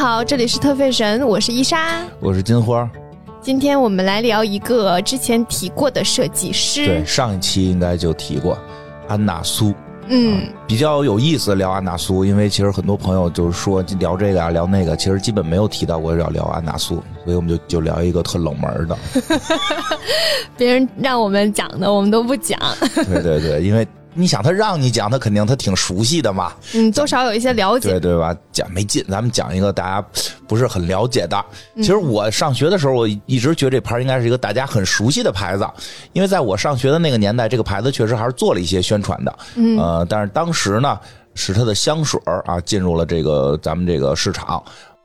[0.00, 2.02] 好，这里是特费神，我是伊莎。
[2.20, 2.90] 我是金花。
[3.42, 6.86] 今天我们来聊一个之前提过的设计师。
[6.86, 8.56] 对，上一期应该就提过
[9.08, 9.74] 安娜苏。
[10.08, 18.96] 嗯，比较有意思聊安娜苏，因为其实很多朋友就是说聊这个啊，聊那个，其实基本没有提到过要聊安娜苏，所以我们就就聊一个特冷门的。
[20.56, 22.58] 别人让我们讲的，我们都不讲。
[23.04, 26.52] 对对对，因为你想他让你讲，他肯定他挺熟悉的嘛。
[26.74, 27.90] 嗯，多少有一些了解。
[27.90, 28.36] 对对吧？
[28.52, 30.06] 讲没劲，咱们讲一个大家
[30.48, 31.44] 不是很了解的。
[31.76, 35.66] 其实我上学的时候，我一直觉得这牌应该是一个大家很熟悉的牌子，
[36.12, 39.38] 因为在我上学的那个年代，这个牌子确实还是做了一些宣传的。
[39.54, 40.98] 嗯，呃，但是当时呢，
[41.34, 44.62] 是它的香水啊进入了这个咱们这个市场，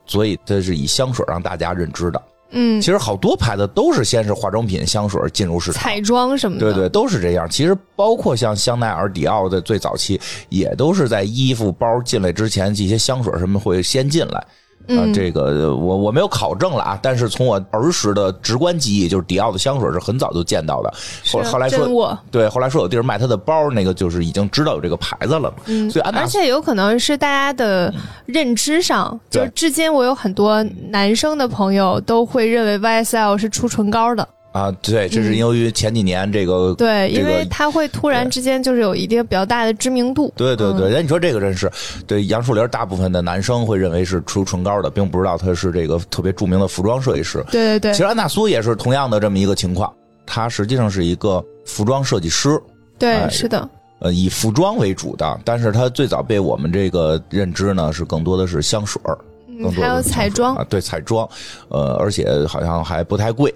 [0.08, 2.22] 所以它是以香水让大家认知的。
[2.56, 7.48] 嗯，其实好多牌子都是先是化妆品、香水进入市场，彩妆什么的，对对，都是这样。
[7.50, 10.20] 其实包括像香奈儿、迪奥的最早期，
[10.50, 14.44] 也都是在衣服、包进来之前，这些香水什么会先进来。
[14.90, 20.94] 啊，这个我我没有考证了啊，但是从我儿时的直观记忆，就是迪奥的香水是很早就见到的。
[21.32, 25.54] 后后来说，对，后来说有地儿卖他的包，那个就是已经知道有这个牌子了嘛。
[25.66, 27.94] 嗯，所以而且有可能是大家的
[28.26, 34.28] 认知上，就是至今我有很多男生的朋友都会认为 YSL 是出唇膏的。
[34.56, 40.32] 啊，对，这是由于前几年这个对，因为他会突然之间就是有一定比较大的知名度。
[40.38, 41.70] 对对对，那，你说这个真是
[42.08, 47.44] 对杨树林，大部分的男生会认为是出唇膏的，并不知道他是这个特别著名的服装设计师。
[47.52, 49.94] 对对对，其实安娜苏也是同样的这么一个情况，
[50.26, 52.58] 他实际上是一个服装设计师。
[52.98, 53.70] 对，是的。
[54.00, 59.18] 呃，以服装为主的，但是他最早被我们这个认知呢，是更多的是香水儿，
[59.62, 61.28] 更多还有彩妆啊，对彩妆，
[61.68, 63.54] 呃，而且好像还不太贵。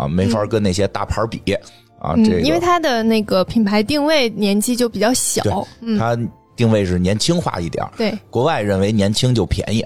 [0.00, 1.40] 啊，没法跟那些大牌比
[2.00, 2.14] 啊！
[2.24, 5.42] 这个因为它的那个品牌定位年纪就比较小，
[5.98, 6.18] 它
[6.56, 7.86] 定位是年轻化一点。
[7.98, 9.84] 对，国外认为年轻就便宜，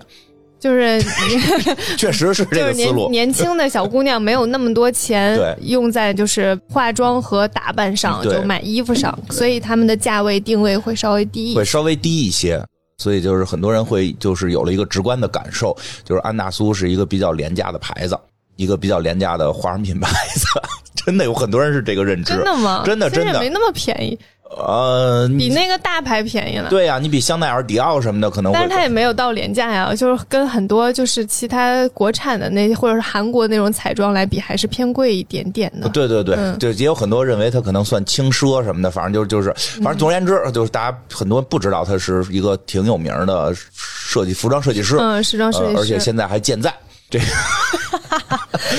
[0.61, 1.03] 就是
[1.99, 3.11] 确实是这个思路。
[3.11, 12.65] 年轻的小姑娘没有那么多钱用在就是化妆和打扮上，就买衣服上，所以他们的价位定位会稍微低一，会稍微低一些。
[12.97, 18.17] 所以就是很多人会就是有了一个直观的感受，就是安娜苏是一个比较廉价的牌子。
[18.57, 20.47] 一个比较廉价的化妆品牌子，
[20.95, 22.35] 真的有很多人是这个认知。
[22.35, 22.83] 真的吗？
[22.85, 24.19] 真的真的没那么便宜。
[24.57, 26.69] 呃，比那个大牌便宜了。
[26.69, 28.53] 对呀，你比香奈儿、迪奥什么的可能。
[28.53, 35.89] 但是它也没有到廉价呀，就是跟很多就是其他国产的那或者是韩国那种彩妆来比，还是偏贵一点点的。
[35.89, 46.73] 对对对，就也有很多认为它可能算轻奢什么的，反正就就是，反正总而言之，就是大家很多不知道它是一个挺有名的设计服装设计师，嗯，时装设计师，而且现在还健在。
[47.15, 47.27] 这个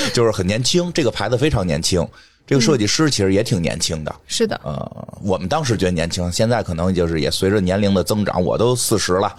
[0.13, 2.05] 就是很年轻，这个牌子非常年轻，
[2.45, 4.13] 这个设计师其实也挺年轻的。
[4.27, 9.33] 是的，呃，我们当时觉得年轻，现在可能就是也随着年龄的增长，我都四十了，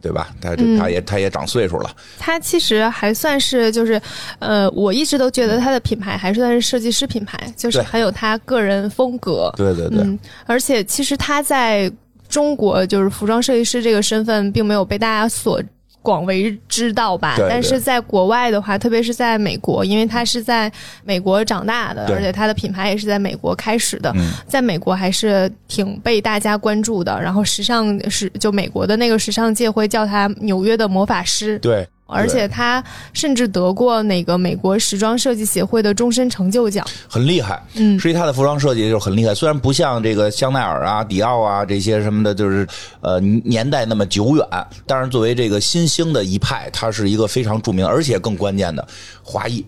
[0.00, 0.28] 对吧？
[0.40, 1.94] 他他也他也长岁数了。
[2.18, 4.00] 他其实还算是就是，
[4.38, 9.52] 呃，我一直都觉得他的品牌还算是设计师品牌，就是很有他个人风格。
[9.56, 11.90] 对对对，而且其实他在
[12.30, 15.62] 中国就是服装设计师这个身份，并没有被大家所。
[16.02, 20.70] 广为知道吧，但是在国外的话，特别是在美国，因为他是在
[21.04, 24.14] 美国长大的，而且他的品牌也是在美国开始的，
[24.46, 27.20] 在美国还是挺被大家关注的。
[27.20, 31.58] 然后时尚是就美国的那个时尚界会叫他纽约的魔法师。
[31.58, 31.86] 对。
[32.08, 32.82] 而且他
[33.12, 37.62] 甚至得过那个美国时装设计协会的终身成就奖，很厉害。
[37.74, 39.34] 嗯，所以他的服装设计就很厉害。
[39.34, 42.66] 虽然不像这个香奈儿啊、迪奥啊这些什么的，就是
[43.02, 44.46] 呃年代那么久远，
[44.86, 48.86] 但是作为这个新兴的一派，他是一个非常著名，而且更关键的
[49.22, 49.64] 华裔。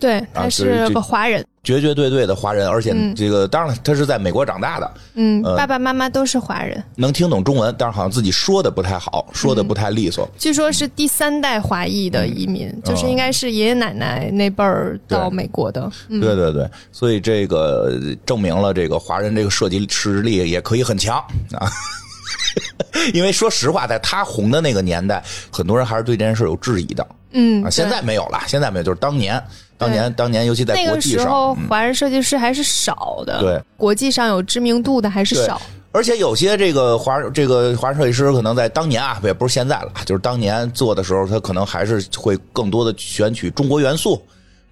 [0.00, 10.28] 对，他是个华人，绝绝对对的华人，而且这个当然他是在美国长大的，嗯，爸爸妈妈都是华人，能听懂中文，但是好像自己说的不太好，说的不太利索。
[10.38, 15.88] 据说是第三代华裔的移民，就是应该是爷爷奶奶那辈儿到美国的。
[16.08, 17.92] 对对对，所以这个
[18.26, 21.16] 证明了这个华人这个设计实力也可以很强
[21.52, 21.70] 啊。
[23.14, 27.06] 因为说实话，在他红的那个年代，很多人还是对这件事有质疑的。
[27.32, 29.42] 嗯，啊，现在没有了，现在没有，就是当年。
[29.82, 33.40] 当年，当年，尤其在国际上，那个时候华人设计师还是少的。
[33.40, 35.60] 对，国际上有知名度的还是少。
[35.90, 44.22] 而且有些这个华这个华人设计师，可能在当年啊，也不是现在了，就是当年做的时候，他可能还是会更多的选取中国元素，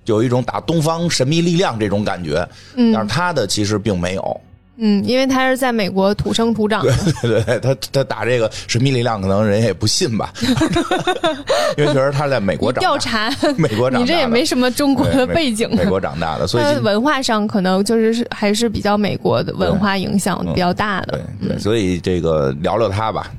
[0.07, 2.49] 有一种打东方神秘力量这种感觉。
[2.77, 4.41] 嗯，但是他的其实并没有。
[4.81, 6.83] 嗯，因为他是在美国土生土长，
[7.23, 10.33] 对对对，他他打这个神秘力量，可能人也不信吧，
[11.77, 23.31] 因为觉得他在美国长调查，美国长，你这也没什么中国的背景，美国长大的，所以文化上可能就是还是比较美国的文化影响比较大的，对，所以这个聊聊他吧，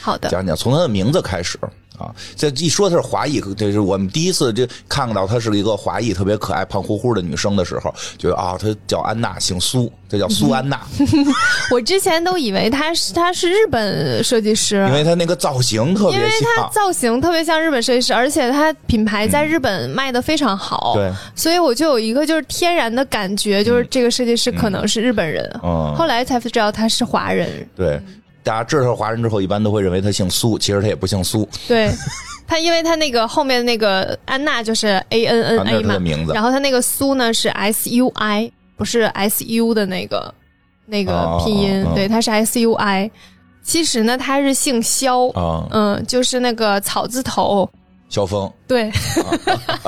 [0.00, 1.58] 好的，讲讲从他的名字开始，
[1.98, 10.80] 啊，这一说她是华裔，这是我们第一次就看到她是一个华裔，特别可爱、胖乎乎的女生的时候，觉得啊，她叫安娜，姓苏，这叫苏安娜。
[11.70, 25.44] 我之前都以为她是她是日本设计师，因为她那个造型特别像，因为她造型特别像日本设计师，而且她品牌在日本卖的非常好，对，所以我就有一个就是天然的感觉，就是这个设计师可能是日本人。
[25.62, 27.66] 嗯，后来才知道她是华人。
[27.74, 28.00] 对。
[28.46, 31.48] 大家知道他是华人之后，一般都会认为他姓苏，其实他也不姓苏。
[31.66, 31.92] 对，
[32.46, 35.98] 他因为他那个后面那个安娜就是 A N N A 嘛，
[36.32, 40.32] 然后他那个苏呢是 S U I，不是 S U 的那个
[40.86, 43.10] 那个拼音，对，他是 S U I。
[43.64, 45.26] 其实呢，他是姓肖，
[45.72, 47.68] 嗯，就是那个草字头。
[48.08, 48.90] 萧峰，对，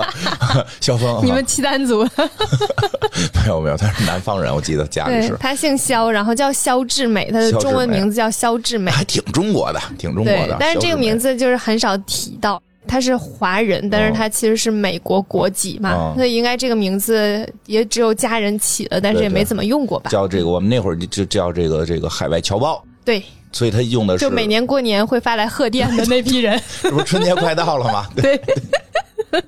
[0.80, 2.02] 萧峰， 你们契丹族
[3.42, 5.36] 没有没有，他是南方人，我记得家里是。
[5.38, 10.56] 他姓萧，然后叫萧志美，他的中文名字叫萧志美，还挺中国的，挺中国的。
[10.58, 20.10] 但是这个名字就是很少提到，他是华人，但是他其实是美国国籍嘛，所以应该这个名字也只有家人起的，但是也没怎么用过吧。
[20.10, 22.82] 叫这个，我们那会儿就叫这个这个海外侨胞。
[23.04, 23.22] 对。
[23.52, 28.06] 所以他用的是就每年过年会发来贺电的那批人， 这不春节快到了吗？
[28.14, 28.40] 对，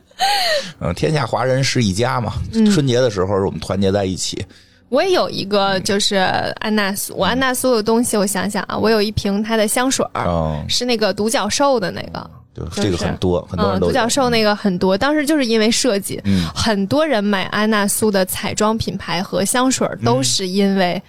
[0.81, 2.33] 嗯，天下华人是一家嘛。
[2.73, 4.45] 春节的时候，我们团结在一起。
[4.89, 6.17] 我也有一个就是
[6.61, 12.31] 安娜苏，我安娜苏的东西，我想想啊，我有一瓶它的香水儿，是那个独角兽的那个，
[12.73, 14.99] 这个很多很多人都独角兽那个很多。
[14.99, 16.21] 当时就是因为设计，
[16.53, 21.01] 很多人买安娜苏的彩妆品牌和香水都是因为。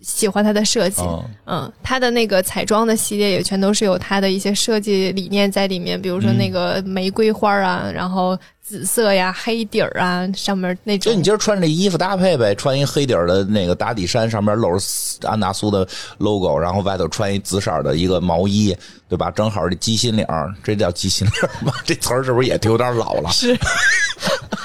[0.00, 1.02] 喜欢它的设计，
[1.46, 11.12] 嗯，它的那个彩妆的系列也全都是有它的一些设计理念在里面，比如说那个玫瑰花啊，然后紫色呀、黑底儿啊，上面那种。
[11.12, 15.86] 就你今儿穿这衣服搭配呗，穿一黑底儿的那个打底衫，上面露着安达苏的
[16.18, 18.76] logo，然后外头穿一紫色的一个毛衣，
[19.08, 19.30] 对吧？
[19.30, 20.24] 正好这鸡心领，
[20.62, 21.72] 这叫鸡心领吗？
[21.84, 23.30] 这词儿是不是也有点老了？
[23.30, 23.58] 是。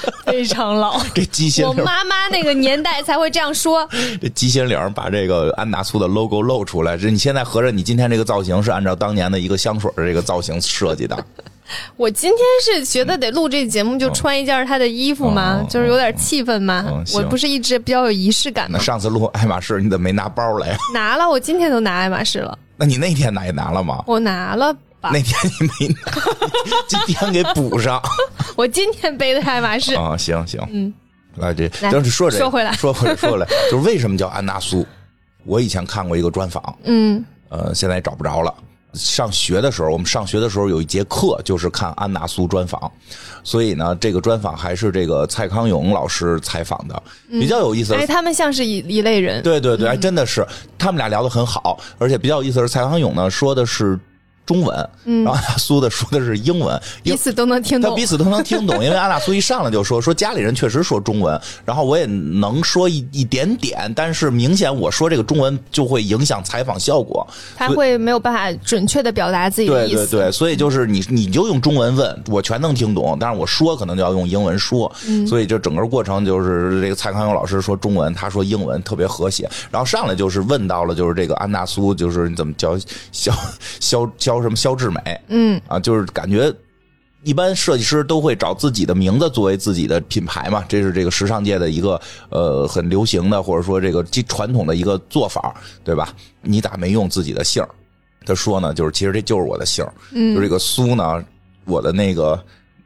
[0.26, 3.88] 非常老，这鸡心领，我妈妈那个年代才会这样说。
[4.20, 11.16] 这鸡心领把这个安达苏的 logo 露出来，这你现在合着你今天这个造型是按照当年的一个香水的这个造型设计的。
[11.96, 16.84] 我今天是觉得得录这节目，就穿一件他的衣服嘛，就是有点气氛嘛。
[17.14, 18.76] 我不是一直比较有仪式感吗？
[18.78, 20.76] 那上次录爱马仕，你怎么没拿包来呀？
[20.92, 22.56] 拿了，我今天都拿爱马仕了。
[22.76, 24.04] 那你那天拿也拿了吗？
[24.06, 24.76] 我拿了。
[25.12, 26.12] 那天你没拿，
[26.86, 28.00] 今天给补上。
[28.56, 29.94] 我今天背的爱马仕。
[29.94, 30.92] 啊，行行，嗯，
[31.36, 34.86] 来这，就是说这，说回来，说回来，说回来， 就是为什么叫安娜苏？
[35.44, 38.54] 我以前看过一个专访，嗯，呃，现在也找不着了。
[38.94, 42.90] 上学的时候，我们上学的时候有一节课就是看安娜苏专访，
[43.42, 47.92] 所以呢，这个专访还是这个蔡康永老师采访的，比较有意思。
[47.94, 50.46] 哎，他们像是一一类人，对对对，真的是，
[50.78, 53.98] 他们俩聊得很好，而且比较有意思是蔡康永呢说的是。
[54.46, 54.76] 中文，
[55.24, 57.90] 然后阿苏的说的是英文，彼此都能听懂。
[57.90, 67.26] 他彼此都能听懂， 因为阿纳苏一上来就说说家里人确实说中文，然后我也能说一一点点，但是明显我说这个中文就会影响采访效果，
[67.56, 70.06] 他会没有办法准确的表达自己的意思。
[70.06, 74.92] 对对对，所以就是你你就用中文问我全能听懂，但是我说可能就要用英文说，
[75.26, 82.76] 所以就整个过程就是这个蔡康永老师说中文，他说英文特别和谐，然后上来就是问到了就是这个安纳苏，就是你怎么叫
[83.10, 83.32] 肖
[83.80, 84.33] 肖肖。
[84.42, 85.20] 什么肖志美？
[85.28, 86.52] 嗯啊，就是感觉
[87.22, 96.14] 一般设计师都会找自己的名字作为自己的品牌嘛，这是这个时尚界的一个呃很流行的，或者说这个传统的一个做法，对吧？
[96.42, 97.64] 你咋没用自己的姓
[98.26, 101.24] 他说呢，就是其实这就是我的姓嗯就这个苏呢，
[101.64, 102.42] 我的那个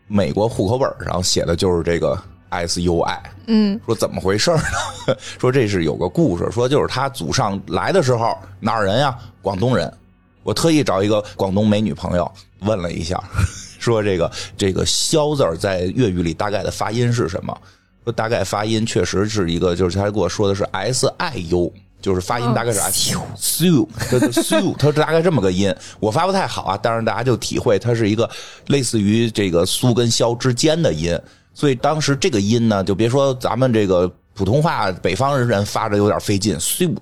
[0.06, 2.16] 美国户口本上写的就是这个
[2.50, 3.22] S U I。
[3.46, 5.14] 嗯，说怎么回事呢？
[5.38, 9.18] 说这是有个故事，说就是他祖上来的时候哪儿人呀？
[9.42, 9.92] 广东人。
[10.48, 13.22] 我特意找一个广东美女朋友问了一下，
[13.78, 17.54] 说这个这个“萧”字在粤语里大概的发音是什么？
[18.02, 22.80] 说大概发音确实是一个，就是他给我说的是 “s i u”，就是发音大概是
[23.36, 25.70] su，su，它大概这么个音。
[26.00, 28.26] 我发不太好啊，但是大家就体会它是一个
[28.68, 31.14] 类似于这个“苏”跟“萧”之间的音。
[31.52, 36.96] 所以当时这个音呢，就别说咱们这个普通话北方人发着有点费劲，“su”。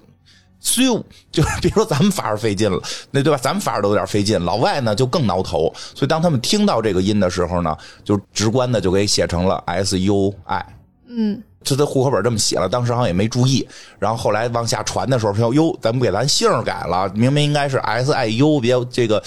[0.66, 2.82] 咻， 就是别说咱们反而费劲了，
[3.12, 3.38] 那对吧？
[3.40, 5.73] 咱们反而都有点费劲，老外呢就更挠头。
[5.94, 10.66] 所以当他们听到这个音的时候呢，就直观的就给写成了 S U I。
[11.08, 13.66] 嗯，这在户口本这么写了，当时好像也没注意。
[14.00, 19.23] 然后后来往下传的时候，说哟，咱们给咱姓改了，明明应该是 S I U，别这个，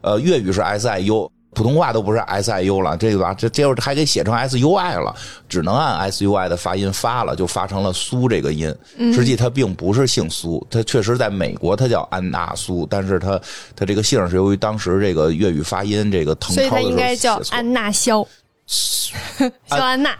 [0.00, 1.28] 呃，粤语是 S I U。
[1.54, 5.14] 普通话都不是 S I U 了，这个吧，这这会儿还给写成 S U I 了，
[5.48, 8.74] 只能按 S U I 的发音发了，就发成了苏这个音。
[9.12, 13.40] 实际他并不是姓苏，他确实在美国他叫安娜苏，但是他
[13.76, 18.26] 他这个姓是由于当时这个粤语发音这个腾超的时候所以他应该叫安娜肖。
[19.68, 20.16] 肖安娜，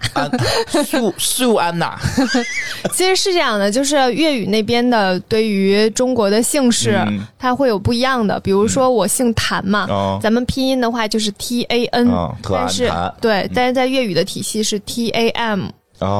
[0.84, 1.98] 素素安娜，
[2.92, 6.98] 其实是这样的，就是粤语那边的对于中国的姓氏，
[7.38, 8.38] 它会有不一样的。
[8.40, 9.86] 比如说我姓谭嘛，
[10.22, 12.08] 咱们拼音的话就是 T A N，
[12.42, 15.68] 但是对，但是在粤语的体系是 T A M。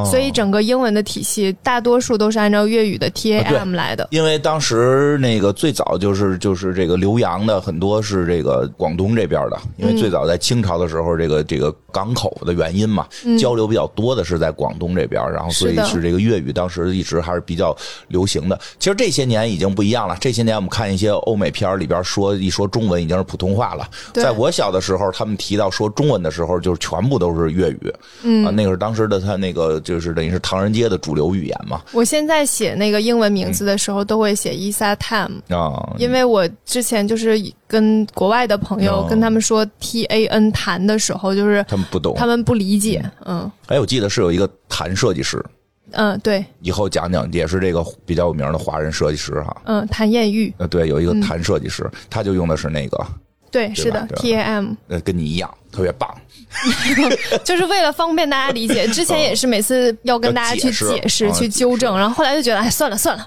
[0.05, 4.09] 所以整个英文的体系大多数都是按照粤语的 T A M 来的。
[4.11, 13.07] 因为当时那个最早就是就是这个留洋的很多是这个广东这边的，因为最早在清朝的时候，这个这个港口的原因嘛，
[13.39, 17.77] 交流比较多的是在广东这边，然后所以是这个粤语当时一直还是比较
[18.09, 18.59] 流行的。
[18.79, 23.89] 其实这些年已经不一样了，这些年我们看一些欧美片里边说一说中文已经是普通话了。
[24.13, 27.95] 在我小的时候，他们提到说中文的时候，就是全部都是粤语。
[28.23, 29.74] 嗯啊，那个是当时的他那个。
[29.81, 31.83] 就是等于是唐人街的主流语言嘛。
[31.93, 43.05] 我现在写那个英文名字的时候，都会写 Isa Tam 啊，因为我之前就是跟国外的朋友跟他们说 T A N 谈的时候，就是他们不懂，他们不理解。
[43.25, 45.45] 嗯，哎，我记得是有一个谭设计师，
[45.93, 49.57] 嗯，对，以后讲讲，也是这个比较有名的华人设计师哈。
[49.65, 53.07] 嗯，谭艳玉，呃，对，有一个谭设计师，他就用的是那个，
[53.51, 56.13] 对，是的，T A M，呃，跟你一样，特别棒。
[57.43, 63.27] 就是为了方便大家理解，之前也是每次要跟大家去解释、去纠正，然后后来就觉得，哎，算了算了。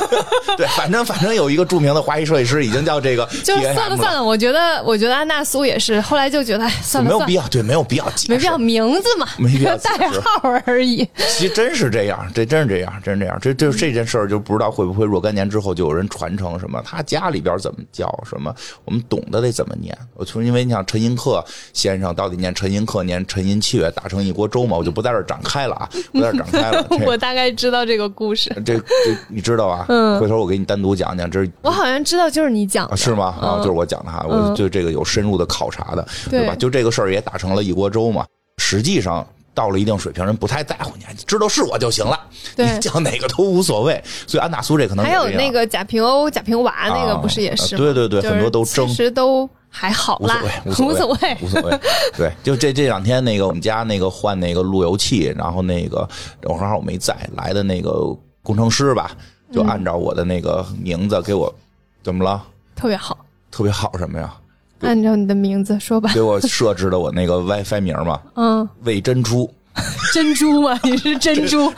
[0.56, 4.22] 对，反正反正有一个著名的华裔设计师已经叫这个， 就算了算了。
[4.22, 11.08] 我觉得，我觉得安娜苏也是，后来就觉得，哎，算了，没有必要，对，没有必要解，没必要名字嘛，没必要代号而已。
[11.16, 13.38] 其实真是这样，这真是这样，真是这样。
[13.40, 19.96] 这就这件事儿就不知道会不会若干年之后就有人传承什么，他家里边怎么叫什么，我们懂得得怎么念。
[20.14, 22.66] 我从因为你想陈寅恪先生到底念陈。
[22.66, 26.84] 陈寅恪年陈寅恪打成一锅粥嘛，我就不在这展开了啊，不在这展开了。
[27.06, 28.84] 我大概知道这个故事，这这
[29.28, 29.86] 你知道吧？
[29.88, 31.30] 嗯，回头我给你单独讲讲。
[31.30, 33.26] 这是我好像知道，就是你讲的，是吗？
[33.40, 36.56] 啊，就是我讲的哈，我对这个有深入的考察的，对吧？
[36.56, 38.26] 就这个事儿也打成了一锅粥嘛。
[38.58, 39.24] 实际上
[39.54, 42.18] 到了一定水平，人不太在乎你，知道是我就行了，
[42.56, 44.02] 你叫哪个都无所谓。
[44.26, 47.76] 所以安大苏这可能还有那个贾平欧、贾平娃那个不是也是？
[47.76, 49.48] 对对对，很多都争，其实都。
[49.78, 51.80] 还好啦，无所谓，无所谓，无所谓。
[52.16, 56.08] 对，就这这两天那个我们家那个换那个路由器，然后那个
[56.40, 59.10] 正好我没在，来的那个工程师吧，
[59.52, 61.54] 就按照我的那个名字给我，
[62.02, 62.42] 怎么了？
[62.74, 63.18] 特别好，
[63.50, 64.34] 特别好什么呀？
[64.80, 66.10] 按照你的名字说吧。
[66.14, 69.52] 给我设置的我那个 WiFi 名嘛，嗯，魏珍珠。
[70.12, 70.78] 珍珠吗？
[70.84, 71.72] 你是珍珠？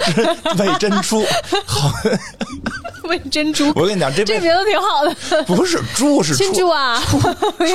[0.58, 1.24] 喂珍珠，
[1.66, 1.92] 好。
[3.08, 5.42] 喂珍珠，我跟你讲，这这名字挺好的。
[5.44, 7.00] 不是猪，是珍珠啊，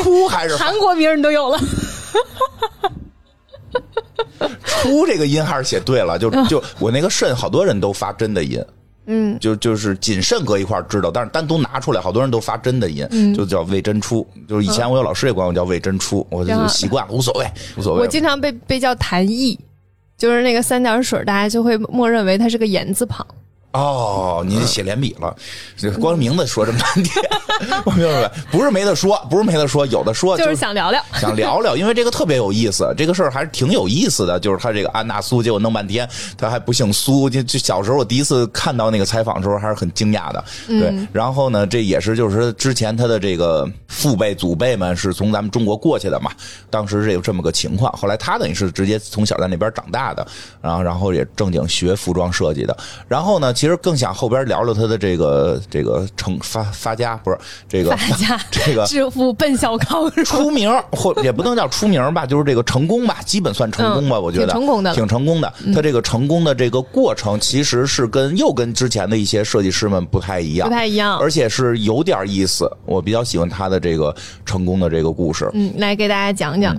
[0.03, 1.59] 出还是韩国名你都有了。
[4.65, 8.63] 出这个音还是写对了，就就我那个肾，好多人都发真的音。
[9.07, 14.25] 嗯，就就是谨慎搁一块知道，但是单独拿出来，好多人都发真的音，就叫魏真初。
[14.47, 18.01] 就是以前我有老师也管我叫魏真初，我就习惯了，无所谓，无所谓。
[18.01, 19.59] 我经常被被叫谭毅。
[20.23, 23.27] 就是那个三点水，大家就会默认为它是个言字旁。
[23.73, 25.35] 哦，你写连笔了，
[25.99, 27.25] 光名字说这么半天，
[27.85, 34.39] 我明白不是没得说，不是没得说，有的说就是想聊聊， 想聊聊，因为这个特别有意思，这个事儿还是挺有意思的。
[34.39, 40.43] 就是他这个安娜苏，结果弄半天他还不姓苏，就就小时候我第一次看到那个采访的时候还是很惊讶的。
[40.67, 46.29] 对，然后呢，这也是就是之前他的这个父辈祖辈们是从咱们中国过去的嘛，
[46.69, 47.91] 当时是有这么个情况。
[47.93, 50.27] 后来他等于是直接从小在那边长大的，
[50.61, 52.77] 然后然后也正经学服装设计的，
[53.07, 53.51] 然后呢。
[53.63, 57.37] 其实更想后边聊聊他的这个这个成发发家不是
[57.69, 65.53] 这个发家 这个致富奔小康出名或也不能叫出名吧，就是这个成功吧，基本算成功吧，我觉得挺成功的，挺成功的。
[65.73, 72.69] 他这个成功的这个过程，其实是跟又跟之前的一些设计师们不太一样，不太一样，而且是有点意思。
[72.85, 74.13] 我比较喜欢他的这个
[74.45, 75.49] 成功的这个故事。
[75.53, 76.75] 嗯，来给大家讲讲。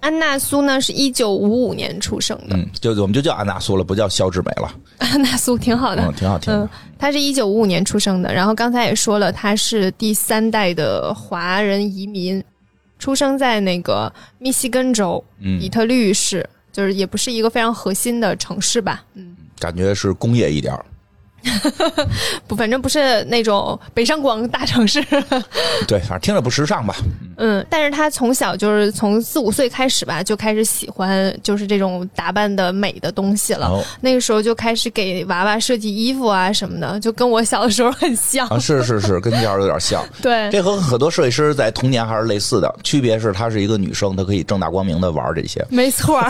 [0.00, 4.74] 安娜苏呢，是一九五五年出生的，嗯，就我们就叫安娜苏了，不叫肖志美了。
[4.98, 6.52] 安娜苏挺好的，嗯，挺好听。
[6.52, 12.42] 嗯，她是一九五五年出生的，然后刚才也说了，她是第三代的华人移民，
[12.98, 15.22] 出生在那个密西根州
[15.60, 20.84] 底特律市，就是也不是一个非常核心的城市吧，嗯，感觉是工业一点儿。
[22.46, 25.02] 不，反正不是那种北上广大城市。
[25.86, 26.94] 对，反正听着不时尚吧。
[27.36, 33.82] 嗯，但是他从小就是从四五岁开始吧，就开始喜欢就是这种打扮的美的东西了。
[34.00, 38.46] 那个时候就开始给娃娃设计衣服啊什么的，就跟我小的时候很像。
[38.48, 40.04] 啊，是是是，跟小时候有点像。
[40.20, 45.64] 对，这和很多设计师在童年还是类似的，区别是她是一个女生，她可以正大光明的玩这些。
[45.70, 46.22] 没错，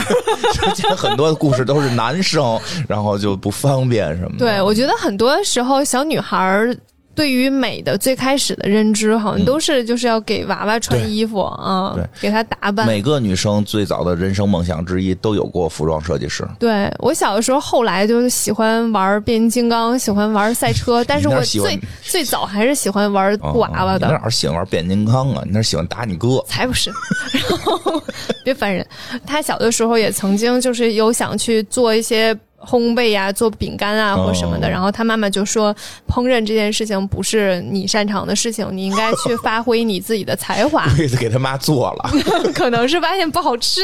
[0.52, 4.38] 之前很多的故事都是男生，然后就不方便什么的。
[4.38, 6.76] 对，我觉得很多时候小女孩儿。
[7.12, 12.86] 对于美的最开始的认知，好像都是就是要给娃娃穿衣服啊，对，给她打扮。
[12.86, 16.48] 每个女生最早的人生梦想之一都有过服装设计师。
[16.58, 24.06] 对我小的时候，后来就是喜欢玩变形金刚，喜欢玩赛车， 但是我最最早还是喜欢玩布娃娃的。
[24.06, 25.42] 你哪喜欢玩变形金刚啊？
[25.44, 26.42] 你那喜欢打你哥？
[26.46, 26.90] 才不是！
[27.32, 28.02] 然后
[28.44, 28.86] 别烦人。
[29.26, 32.34] 他小的时候也曾经就是有想去做一些。
[32.60, 34.68] 烘焙呀，做饼干啊，或什么的。
[34.68, 35.74] 然后他妈妈就说
[36.08, 40.86] ：“烹饪这件事情不是你擅长的事情，你应该去发挥你自己的才华。
[41.18, 42.10] ”给他妈做了，
[42.54, 43.80] 可能是发现不好吃。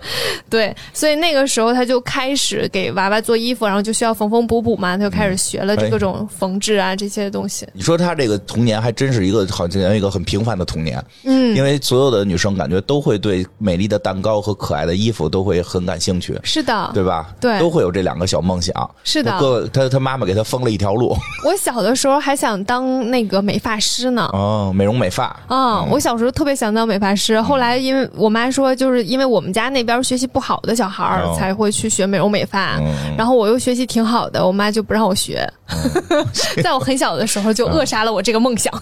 [0.50, 7.66] 对，所以那个时候他就开始给娃娃做衣服，然后就需要缝缝补补嘛，他就开始学了各种缝制啊这些东西。
[7.72, 11.02] 你说他这个童年还真是一个好像一个很平凡的童年。
[11.24, 16.38] 嗯，因为所有的女生感觉都会对美丽的蛋糕和可爱的衣服都会很感兴趣。
[16.44, 17.34] 是的，对吧？
[17.40, 18.09] 对，都会有这两。
[18.10, 18.74] 两个小梦想。
[19.04, 19.30] 是的，
[19.72, 21.16] 他他妈妈给他封了一条路。
[21.46, 24.28] 我小的时候还想当那个美发师呢。
[24.32, 25.34] 哦，美容美发。
[25.48, 32.80] 嗯，我小时候特别想当美发师，后来因为我妈说，就是因为我们家那边学习不好的小孩儿才会去学美容美发，
[33.16, 35.48] 然后我又学习挺好的，我妈就不让我学，
[36.62, 38.72] 在我很小的时候就扼杀了我这个梦想。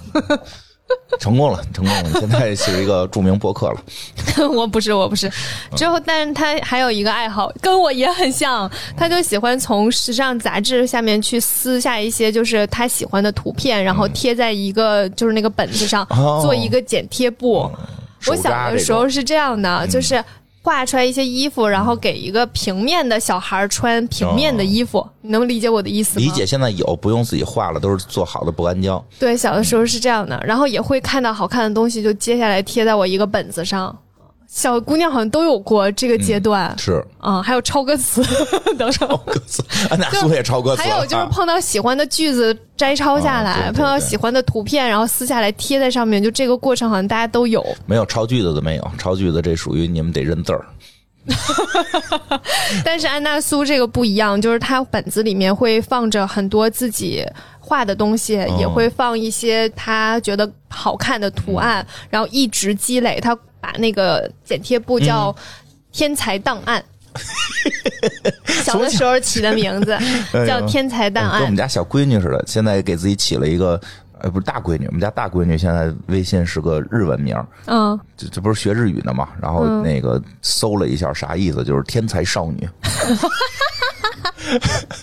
[1.20, 2.20] 成功了，成功了！
[2.20, 3.82] 现在是一个著名博客了。
[4.50, 5.30] 我不是，我不是。
[5.76, 8.70] 之后，但是他还有一个爱好，跟我也很像。
[8.96, 16.06] 他就喜欢从时尚杂志下面去撕下一些就是他喜欢的图片，然后贴在一个就是那个本子上，
[16.42, 17.70] 做一个剪贴布。
[18.26, 20.22] 我小的时候是这样的，就是。
[20.68, 26.26] 画出来一些衣服，然后给一个平面的小孩穿平面的衣服，你能理解我的意思吗？
[26.26, 29.02] 理解，现在有不用自己画了，都是做好的不干胶。
[29.18, 33.96] 对，小的时候是这样的，然后也会看到好看的东西，就接下来贴在我一个本子上。
[34.50, 38.22] 小姑娘好像都有过这个阶段，是啊，还有抄歌词
[38.64, 38.90] 等等。
[38.90, 40.80] 抄歌词，安娜苏也抄歌词。
[40.80, 47.62] 还有就是碰到喜欢的句子摘抄下来，碰到喜欢的图片，然后撕下来贴在上面，就这个过程好像大家都有。
[47.84, 50.66] 没有抄句子的没有，抄句子这属于你们得认字儿。
[52.82, 57.22] 但是安娜苏这个不一样，就是她本子里面会放着很多自己
[57.60, 63.38] 画的东西，也会放一些他觉得好看的图案，然后一直积累他。
[63.60, 65.34] 把那个剪贴簿 叫
[65.92, 66.82] “天才档案”，
[68.62, 69.96] 小的时候起的名字
[70.46, 72.44] 叫“天才档案”，跟我们家小闺女似的。
[72.46, 73.80] 现在给自己起了一个，
[74.20, 79.28] 呃，不是大闺女，我们家大闺女现在微信是个日文名，嗯，这这不是学日语的嘛？
[79.40, 81.64] 然后那个搜了一下，啥意思？
[81.64, 82.68] 就是天才少女。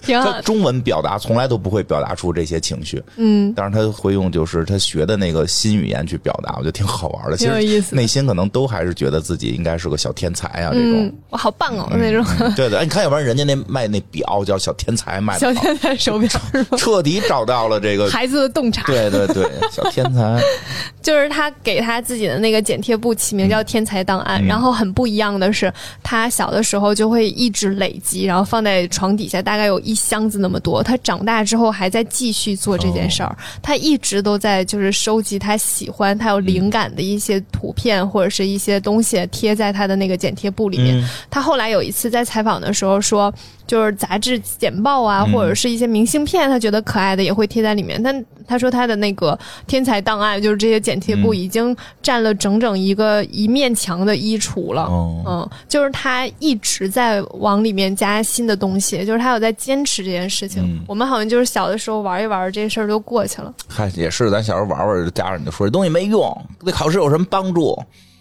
[0.08, 7.38] 他中文表达从来都不会表达出这些情绪，嗯，但是他会用就是他学的那个新语言去表达，我觉得挺好玩的。
[7.38, 11.14] 挺有意思，内心可能都还是觉得自己应该是个小天才啊，这种。
[11.30, 12.26] 我好棒哦那种。
[12.56, 16.30] 对对，哎，你看，要不然人家那卖那表叫小天才卖的小天才手表，
[16.78, 18.84] 彻底找到了这个孩子的洞察。
[18.88, 20.42] 对对对，小天才。
[21.02, 29.42] 就是他给他自己的那个剪贴簿起名叫“天才档案”，然后很不一样的是，他小的时候就会一直累积，然后放在床底下。
[29.42, 33.38] 大概有一箱子那么多，他长大之后还在继续做这件事儿。
[33.62, 41.04] 他一直都在就是收集他喜欢、他有灵感的一些图片或者是一些东西，贴在他的那个剪贴簿里面。
[41.30, 43.34] 他后来有一次在采访的时候说。
[43.68, 48.02] 就是杂志简报啊，或者是一些明信片，他觉得可爱的也会贴在里面。
[48.02, 54.88] 但他说他的那个天才档案，就是这些剪贴布，已经占了整整一个一面墙的衣橱了。
[55.26, 60.80] 嗯，就是他一直在往里面加新的东西，就是他有在坚持这件事情。
[60.88, 63.54] 我们好像就是小的时候玩一玩，这事儿就过去了。
[63.68, 67.78] 嗨，也是，咱小时候玩玩，家长就说这东西没用，对考试有什么帮助？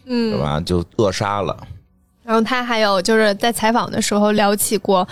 [0.07, 0.61] 嗯，是吧？
[0.61, 1.57] 就扼杀了。
[2.25, 5.07] 然后他还有就是在采访的时候聊起过，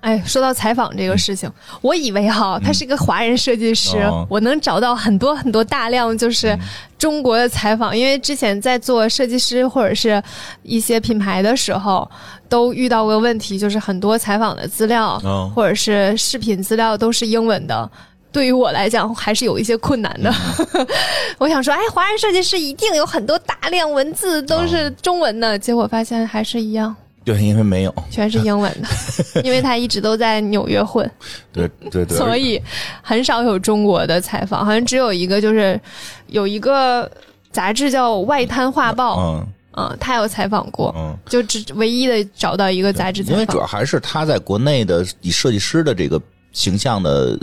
[0.00, 1.50] 哎，说到采访这个事情，
[1.80, 3.98] 我以为哈他是一个华人设计师，
[4.28, 6.58] 我能找到很多很多大量就是
[6.98, 10.22] 中国的采访，因为之前在做设计师或者是
[10.62, 12.08] 一些品牌的时候，
[12.48, 15.18] 都遇到过问题，就是很多采访的资料
[15.54, 17.88] 或者是视频资料都是英文的。
[18.36, 20.30] 对于我来讲，还是有一些困难的。
[21.40, 26.94] 我想说，哎，华人设计师一定有很多大量文字都是中文的，结果发现还是一样。
[27.24, 31.10] 对，因为没有，全是英文的， 因为他一直都在纽约混。
[31.50, 32.62] 对对对，所以
[33.00, 35.80] 很少有中国的采访，好像只有一个，就是
[36.26, 37.10] 有一个。
[37.50, 39.46] 杂志叫《外滩画报》，嗯
[39.78, 46.20] 嗯，他有采访过，嗯，就只唯一的找到一个杂志采访，因为主要还是他在国内的以设计师的这个
[46.52, 47.34] 形象的。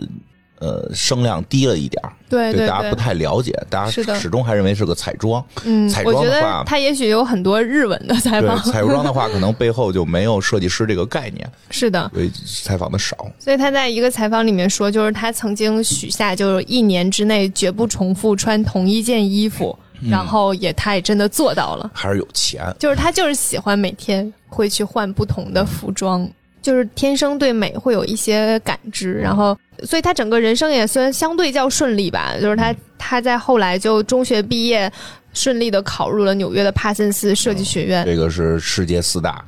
[0.63, 5.43] 呃，声量低了一点对对，大家不太了解，大家始终还认为是个彩妆。
[5.65, 8.57] 嗯，彩妆的话，他也许有很多日文的采访。
[8.63, 11.45] 彩妆的话，可能背后就没有设计师这个概念。
[11.69, 12.31] 是的，所以
[12.63, 13.29] 采访的少。
[13.37, 19.77] 所以他在一个采访里面说，就是他曾经许下，就是一年之内绝不重复穿同一件衣服，
[20.09, 21.91] 然后也他也真的做到了。
[21.93, 26.25] 还是有钱，就是他就是喜欢每天会去换不同的服装。
[26.63, 32.33] 就是天生对美会有一些感知，然后，所以他整个人生也算相对较顺利吧。
[32.41, 34.91] 就是他他在后来就中学毕业，
[35.33, 38.05] 顺利的考入了纽约的帕森斯设计学院。
[38.05, 39.45] 这个是世界四大。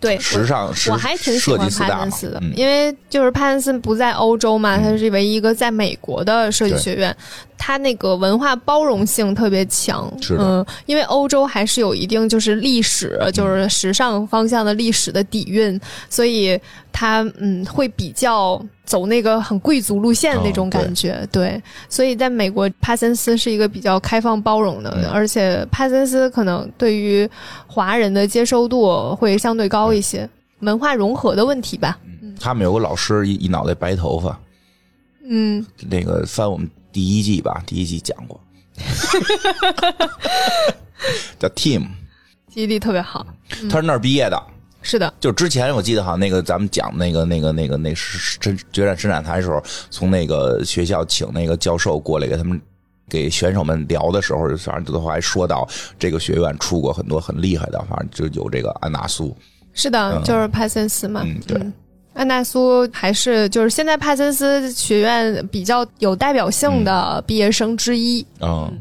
[0.00, 7.14] 对，时尚我还挺喜欢帕森斯的，因为就是帕森斯不在欧洲嘛，它是唯一一个在美国的设计学院，
[7.56, 10.08] 它那个文化包容性特别强，
[10.38, 16.58] 嗯，因为欧洲还是有一定就是历史，就是时尚方向的历史的底蕴，所以
[16.92, 27.28] 它嗯会比较走那个很贵族路线那种感觉，对，所以在美国帕森斯是一个比较开放包容的，而且帕森斯可能对于
[27.66, 29.92] 华人的接受度会相对高。
[29.92, 30.28] 一些
[30.60, 31.98] 文化融合的问题吧。
[32.22, 34.40] 嗯，他们有个老师一一脑袋白头发，
[35.28, 38.40] 嗯，那个翻我们第一季吧，第一季讲过，
[41.38, 41.88] 叫 Team，
[42.48, 43.26] 记忆力特别好。
[43.68, 44.40] 他是那儿毕业的，
[44.88, 45.12] 是的。
[45.20, 52.58] 就之前我记得好像那个咱们讲那个那个那个那是真决战伸展台的时候，从那个学校请那个教授过来给他们
[53.06, 59.36] 给选手们聊的时候，反正都还说到这个学院出过很多很厉害的，反正就有这个安娜苏。
[59.74, 61.20] 是的，就是帕森斯嘛。
[61.22, 61.60] 嗯，对，
[62.14, 68.26] 安娜苏还是就是现在帕森斯学院比较有代表性的毕业生之一。
[68.40, 68.72] 嗯，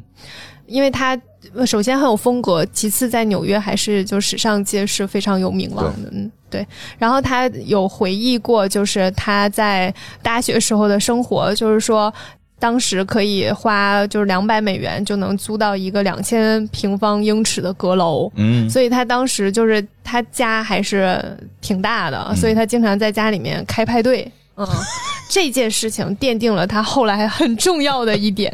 [0.68, 1.20] 因为他
[1.66, 6.10] 首先很有风格，其次在纽约还是就时尚界是非常有名望的。
[6.12, 6.66] 嗯，对。
[6.98, 12.14] 然后他有回忆过，就是他在大学时候的生活，就是说。
[12.60, 21.24] 当时可以花就是两百美元就能租到一个两千平方英尺的阁楼，嗯，所以他当时就是他家还是
[21.62, 24.68] 挺大的，所以他经常在家里面开派对，嗯，
[25.30, 28.52] 这件事情奠定了他后来很重要的一点，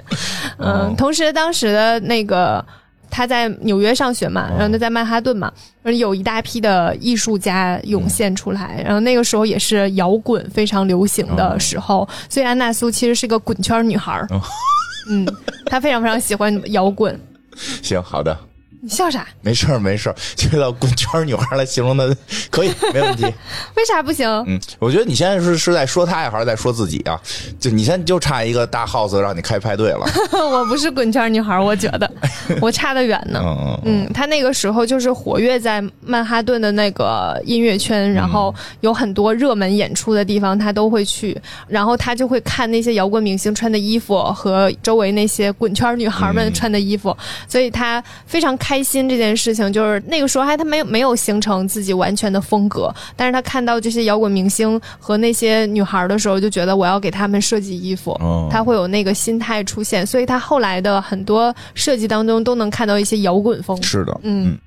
[0.58, 2.62] 嗯，同时当时的那个。
[3.13, 14.28] 他在纽约上学嘛，然后他在曼哈顿嘛，有一大批的艺术家涌现出来，然后那个时候也是摇滚非常流行的时候，所以安娜苏其实是个滚圈女孩儿，
[15.10, 15.28] 嗯，
[15.67, 17.17] 她非常非常喜欢摇滚。
[17.84, 18.36] 行，好的。
[18.84, 19.26] 你笑啥？
[19.41, 20.15] 没事儿，没事儿。
[20.36, 22.13] 就到滚圈女孩来形容的，
[22.52, 23.24] 可以，没问题。
[23.78, 24.28] 为啥不行？
[24.46, 27.17] 嗯，我觉得你现在是是在说他呀，还是在说自己啊？
[27.58, 30.06] 就你现在就差一个大 house 让你开派对了。
[30.36, 32.12] 我不是滚圈女孩，我觉得
[32.60, 33.39] 我差得远呢。
[33.41, 34.13] 嗯嗯。
[34.13, 41.41] 他那个时候就是活跃在曼哈顿的那个音乐圈，然后有很多热门演出的地方，他都会去。
[41.69, 47.15] 然后他就会看那些摇滚明星穿的衣服和周围那些滚圈女孩们穿的衣服，
[47.48, 48.73] 所以他非常开。
[48.74, 63.80] 开心这件事情，就是那个时候还他没有没有形成自己完全的风格，但是他看到这些摇滚明星和那些女孩的时候，就觉得我要给他们设计衣服，他会有那个心态出现，所以他后来的很多设计当中都能看到一些摇滚风。
[63.84, 64.58] 是的，嗯，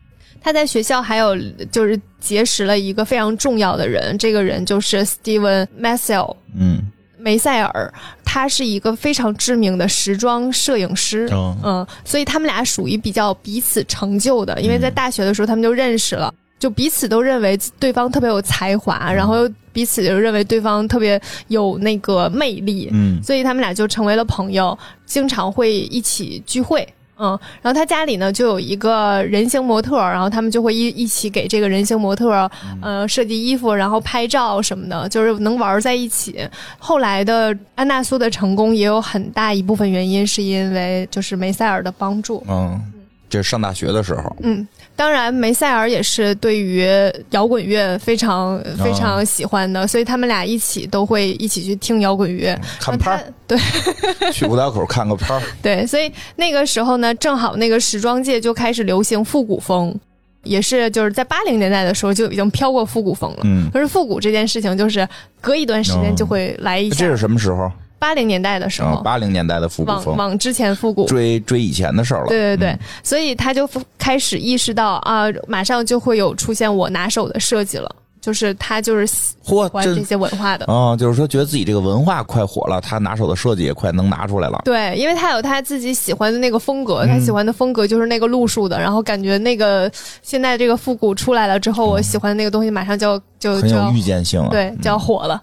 [0.41, 1.37] 他在学校还有
[1.73, 6.81] 就是结识了一个非常重要的人，这个人就是 Steven Massel，嗯。
[7.27, 7.93] 梅塞尔，
[8.25, 11.29] 他是一个非常知名的时装摄影师，
[11.65, 19.39] 嗯，所以他们俩属于比较彼此成就的，因为在大学的时候他们就认识了，就彼此都认为对方特别有才华，然后
[19.73, 26.87] 彼此就认为对方特别有那个魅力，嗯，所以他们俩就成为了朋友，经常会一起聚会。
[27.19, 32.51] 嗯，然后他家里呢就有一个人形模特，然后他们就会一一起给这个人形模特
[32.83, 36.47] 呃设计衣服，然后拍照什么的，就是能玩在一起。
[36.79, 42.45] 后来的安娜苏的成功也有很大一部分原因是因为就是梅塞尔的帮助。
[42.49, 42.81] 嗯，
[43.29, 44.37] 这是上大学的时候。
[44.43, 44.67] 嗯。
[44.97, 46.89] 当然，梅赛尔也是对于
[47.31, 53.33] 摇滚乐非常非常喜欢的，所以他们俩一起都会一起去听摇滚乐，看拍儿。
[53.47, 53.59] 对，
[54.33, 55.43] 去五道口看个拍儿。
[55.63, 59.95] 对，所以那个时候呢，正好那个时装界就开始流行复古风，
[60.43, 63.41] 也是就是在八零年代的时候就已经飘过复古风了。
[63.45, 65.07] 嗯，可是复古这件事情，就是
[65.43, 66.97] 隔一段时间就会来一下。
[66.97, 67.71] 这是什么时候？
[67.99, 71.07] 八零年代的时候，八零年代的复古风，往之前复古。
[71.07, 72.29] 追追以前的事儿了。
[72.29, 77.91] 对对对，所以他就开始意识到啊，马上就会有出现我拿手的设计了。
[78.19, 79.37] 就是他就是喜
[79.71, 80.67] 欢这些文化的。
[80.67, 84.61] 啊，就是说觉得自己这个文化快火了，他拿手的设计也快能拿出来了。
[84.65, 89.89] 对，因为他有他自己喜欢的那个风格，他喜欢的风格就是那个路数的，然后感觉那个
[90.23, 95.41] 现在这个复古出来了之后，我喜欢的那个东西马上就就很有预见性，对，就要火了。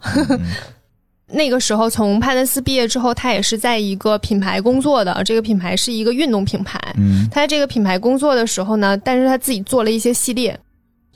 [1.34, 5.22] 那个时候从帕德斯毕业之后，他也是在一个品牌工作的。
[5.26, 6.80] 这个品牌是一个运动品牌。
[6.96, 10.58] 嗯，他在这个品牌工作的时候呢，但是他自己做了一些系列，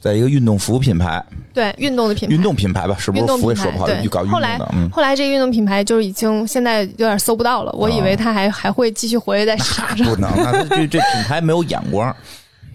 [0.02, 1.24] 在一个运动服品牌。
[1.54, 3.26] 对，运动的品牌，运动品牌吧，是不是？
[3.38, 4.70] 服也说不好，对，搞运动的。
[4.92, 7.72] 后来这个运动品牌就是已经现在有点搜不到了。
[7.74, 10.08] 我以为他还还会继续活跃在市场上。
[10.08, 12.16] 不能，那这这品牌没有眼光。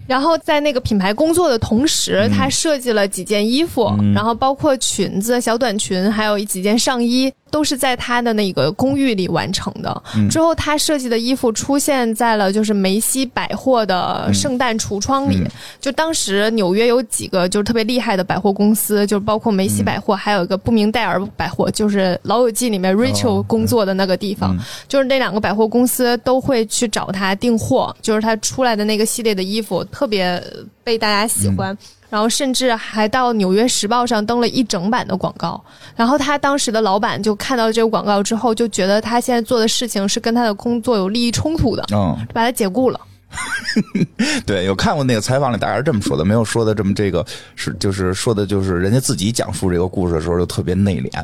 [0.07, 7.31] 然后在那个品牌工作的同时，他设计了几件衣服，然后包括裙子、小短裙，还有几件上衣。
[7.53, 10.03] 都是在他的那个公寓里完成的。
[10.27, 15.39] 之后，他设计的衣服出现在了就是梅西百货的圣诞橱窗里。
[15.79, 24.57] 就当时纽约有几个就是特别厉害的百货公司，就是包括梅西百货，还有一个不明戴尔百货，就是《老友记》里面 Rachel 工作的那个地方。
[24.87, 30.43] 就是那两个百货公司都会去找他订货，就是他出来的那个系列的衣服特别
[30.83, 31.77] 被大家喜欢。
[32.13, 35.59] 然后甚至还到《纽约时报》上登了一整版的广告。
[35.95, 42.99] 然后他当时的老板就看到这个广告之后，就觉得他现在做的事情是跟他的工作有利益冲突的，嗯，把他解雇了。
[44.45, 51.23] 对，有看过那个采访里，大概是这么说的，没有说的这么这个是，就是说的，就是人家自己讲述这个故事的时候就特别内敛，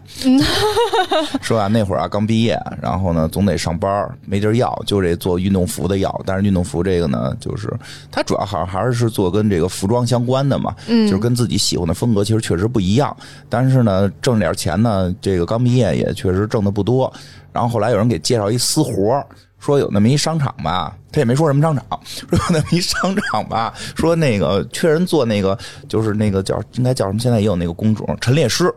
[1.42, 7.72] 说啊，那会儿啊刚毕业，然后呢总得上班，没地儿要，就这做运动服的要，但是运动服这个呢，就是
[8.12, 13.16] 他主要好像还是做跟这个服装相关的嘛，嗯，就是跟自己喜欢的风格其实确实不一样，
[13.48, 17.12] 但是呢挣点钱呢，这个刚毕业也确实挣的不多，
[17.54, 19.24] 然后后来有人给介绍一私活。
[19.60, 21.86] 说有那么一商场吧，他也没说什么商场。
[22.06, 27.20] 说有那么一商场吧，说那个缺人做那个，就是那个叫应该叫什么？
[27.20, 28.74] 现在也有那个工种，陈列师。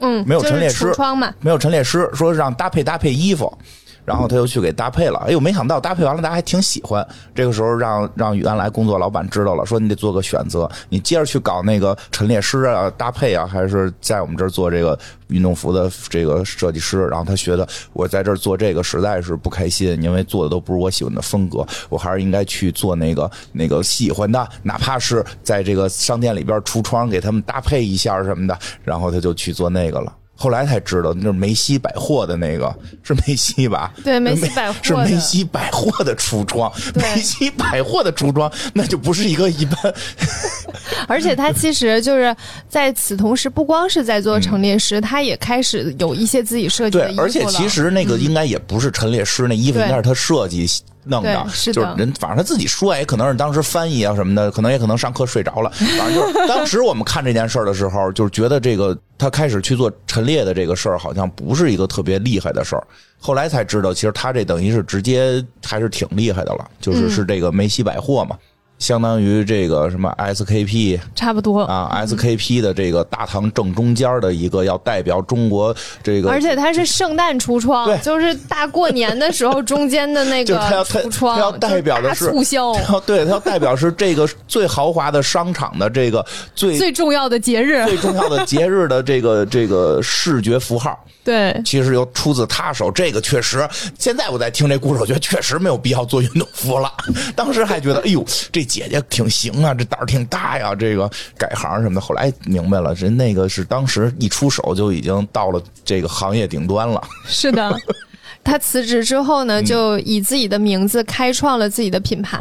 [0.00, 3.56] 嗯，没有陈列师，嘛，没有陈列师，说让搭配搭配衣服。
[4.04, 7.06] 然后他又去给搭配了，哎呦，没想到搭配完了，大家还挺喜欢。
[7.34, 17.06] 这个时候让让原来工作老板知道了，说你得做个选择，你接着去搞那个陈列师啊、搭配啊，还是在我们这儿做这个运动服的这个设计师。
[17.06, 28.58] 然后他觉得我在这儿做这个实在是不开心，因为做的都不是我喜欢的风格，我还是应该去做那个那个喜欢的，哪怕是在这个商店里边橱窗给他们搭配一下什么的。
[28.82, 30.12] 然后他就去做那个了。
[30.36, 33.92] 后来才知道，那是梅西百货的那个是梅西吧？
[34.02, 36.70] 对，梅西百货是梅西百货的橱窗。
[36.94, 39.94] 梅西百货的橱窗， 那就不是一个一般。
[41.06, 42.34] 而且他其实就是
[42.68, 50.68] 在此同时，不光是在做陈列师，他也开始有一些自己设计的衣服而且其实那个应该也不是陈列师，那衣服应该是他设计。
[51.04, 55.70] 弄的，就是人，反正他自己说，也可能是当时翻译啊什么的，可能也可能上课睡着了。
[55.70, 62.86] 反正就是当时我们看这件事儿的时候，就是觉得这个他开始去做陈列的这个事儿，好像不是一个特别厉害的事儿。
[63.18, 68.36] 后来才知道，其实他这等于是直接还是挺厉害的了，就是是这个梅西百货嘛。
[68.78, 82.74] 相当于这个什么 SKP 差不多啊，SKP 的这个大堂正中间的一个要代表中国这个，而且它是圣诞橱窗，对，就是大过年的时候中间的那个 橱窗，要代表的是促销，
[83.06, 90.98] 对，它要代表是这个最豪华的商场的这个最最重要的节日， 最重要的节日的这个这个视觉符号。
[91.22, 93.66] 对，其实又出自他手，这个确实。
[93.98, 96.92] 现在我在听这故事，我觉得确实没有必要做运动服了。
[97.34, 102.00] 当时还觉得，哎呦，这姐姐挺行啊，这胆儿挺大呀，这个改行什么的。
[102.00, 107.02] 后来明白了，人那个是当时一出手就已经到了这个行业顶端了。
[107.26, 107.76] 是的，
[108.42, 112.38] 他辞职之后呢，就以自己的名字开创了自己的品牌，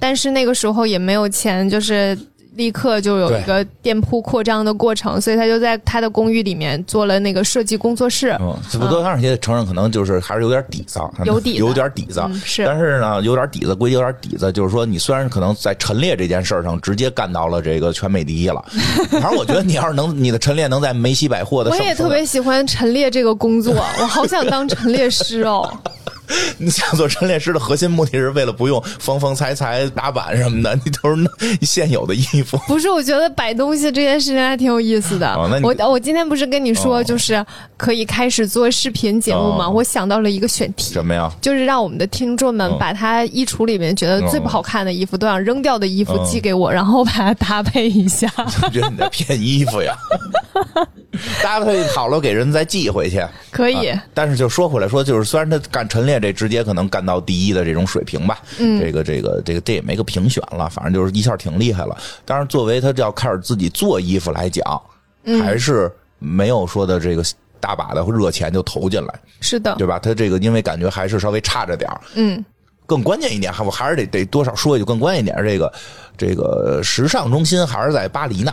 [0.00, 2.16] 但是那个时候也没有钱，就是。
[2.56, 8.36] 立刻就有一个店铺扩张的过程，所以他就在他的公寓里面做了那个设计工作室。
[8.40, 12.22] 嗯，不多少也承认，可能就是还是有点底子，有底，有点底子。
[12.44, 18.64] 是，但是呢，有点底子归有点底子，就是说，你虽然可能在陈列这件事上直接干到了这个全美第一了，
[19.10, 25.70] 反正我觉得你要是能，你的陈列能在梅西百货的，我也特别喜欢陈列这个工作，我好想当陈列师哦。
[26.58, 32.56] 你想做陈列师的核心目的是为了不用缝缝裁裁打板什么的，你都是现有的衣服。
[32.66, 35.36] 不是，我觉得摆东西这件事情还挺有意思的。
[35.62, 37.44] 我我今天不是跟你说，就是
[37.76, 39.68] 可以开始做视频节目吗？
[39.68, 41.30] 我想到了一个选题，什么呀？
[41.40, 48.30] 就是让我们的听众们把他衣橱里面觉得最不好看的衣服，都想扔掉的衣服寄给我，然后把它搭配一下。
[48.62, 49.94] 我觉得你在骗衣服呀？
[51.42, 53.24] 搭配好了给人再寄回去，
[53.56, 53.92] 可以。
[54.12, 61.96] 但是就说回来，说就是虽然他干陈列这直接可能干到第一的这种水平吧，嗯，这个这个这个这也没个评选了，反正就是一下挺厉害了。
[62.24, 64.80] 但是作为他要开始自己做衣服来讲，
[65.42, 67.24] 还是没有说的这个
[67.58, 69.98] 大把的热钱就投进来，是的，对吧？
[69.98, 72.44] 他这个因为感觉还是稍微差着点嗯。
[72.88, 75.72] 更关键一点，还我还是得得多少说一句，更关键一点，这个
[76.16, 78.52] 这个时尚中心还是在巴黎呢。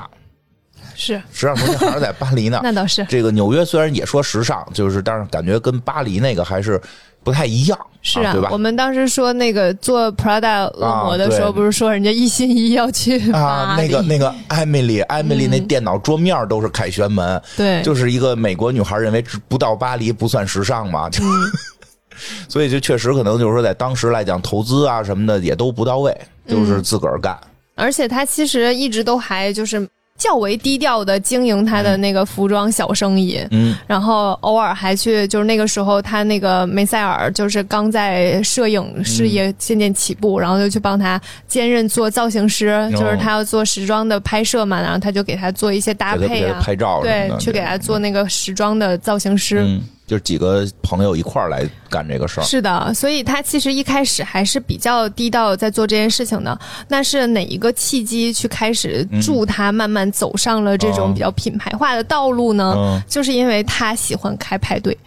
[0.96, 2.60] 是时尚中心还是在巴黎呢。
[2.64, 3.06] 那倒是。
[3.06, 6.80] 这个纽约虽然也说时尚，就是但是感觉跟巴黎那个还是
[7.24, 7.78] 不太一样。
[8.02, 8.50] 是啊，对吧？
[8.52, 13.76] 我们当时说那个做 Prada 恶魔的时候，不是说人家一心一意要去啊？
[13.78, 17.42] 那个那个艾米丽，艾米丽那电脑桌面都是凯旋门。
[17.56, 21.10] 对，就是一个美国女孩认为不到巴黎不算时尚嘛。
[21.22, 21.26] 嗯。
[22.48, 26.16] 所以就确实可能就是说，在当时来讲，投资啊什么的也都不到位，
[26.48, 27.38] 就是自个儿干。
[27.76, 29.86] 而且他其实一直都还就是
[30.18, 49.80] 较为低调的经营他的那个服装小生意，嗯，然后偶尔还去，就是那个时候他那个梅塞尔就是刚在摄影事业渐渐起步，然后就去帮他兼任做造型师，就是他要做时装的拍摄嘛，然后他就给他做一些搭配啊，拍照，对，去给他做那个时装的造型师。
[50.06, 56.58] 就是几个朋友一块儿来干这个事儿，是的，所以他其实一开始还是比较低调，在做这件事情的。
[56.88, 63.02] 那是哪一个契机去开始助他慢慢走上了这种比较品牌化的道路呢？
[63.08, 64.98] 就是因为他喜欢开派对，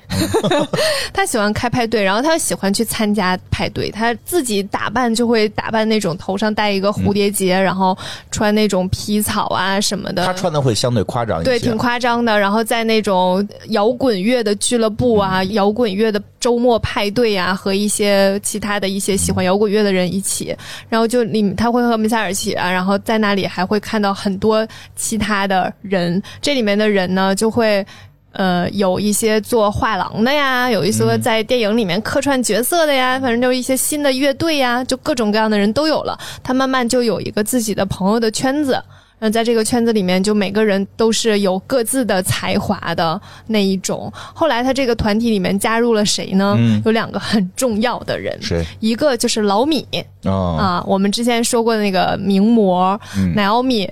[1.12, 7.96] 他喜欢开派对，然后他喜欢去参加派对，他自己打扮就会打扮那种头上戴一个蝴蝶结，然后
[8.30, 10.24] 穿那种皮草啊什么的。
[10.24, 12.38] 他穿的会相对夸张一些，对，挺夸张的。
[12.38, 20.56] 然后在那种摇滚乐的俱乐部啊，摇滚乐的周末派对啊，和一些其他的一些喜欢摇滚乐的人一起，
[20.88, 27.84] 然后就你他会和梅塞尔一起啊，然后在那里还会看到很多其他的人，这里面的人呢就会
[28.30, 38.80] 呃有一些做画廊的呀，有一些在电影里面客串角色的呀，反正就一些新的乐队呀，就各种各样的人都有了，他慢慢就有一个自己的朋友的圈子。
[39.18, 44.12] 那在这个圈子里面，就每个人都是有各自的才华的那一种。
[44.34, 46.54] 后来他这个团体里面加入了谁呢？
[46.84, 48.62] 有两个很重要的人，谁？
[48.78, 49.86] 一个就是老米
[50.24, 53.00] 啊，我们之前说过的那个名模
[53.34, 53.90] 奈奥米，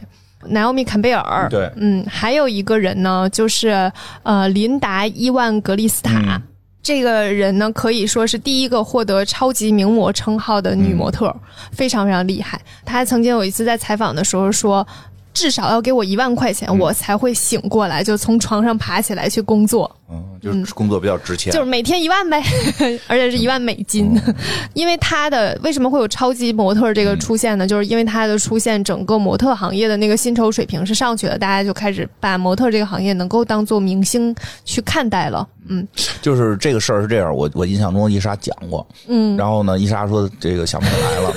[0.49, 1.49] 奈奥米坎贝尔。
[1.49, 3.91] 对，嗯，还有一个人呢，就是
[4.25, 6.39] 呃琳达伊万格丽斯塔。
[6.83, 11.35] 这个人呢，可以说是第一个获得超级名模称号的女模特，
[11.73, 12.61] 非常非常厉害。
[12.85, 14.87] 她曾经有一次在采访的时候说。
[15.35, 19.91] 至少要给我一万块钱，我才会醒过来，就从床上爬起来去工作。
[20.09, 22.41] 嗯，就是工作比较值钱，就是每天一万呗，
[23.09, 24.15] 而且是一万美金。
[24.75, 27.67] 因为他的为什么会有超级模特这个出现呢？
[27.67, 34.33] 就是因为他的出现，整个模特行业的那个薪酬水平是上去了，大家就开始把模特这个行业能够当做明星
[34.65, 35.49] 去看待了。
[35.67, 35.85] 嗯，
[36.21, 41.35] 就是这个事儿是这样，我我印象中伊莎讲过，嗯，然后呢，伊莎说这个想不起来了。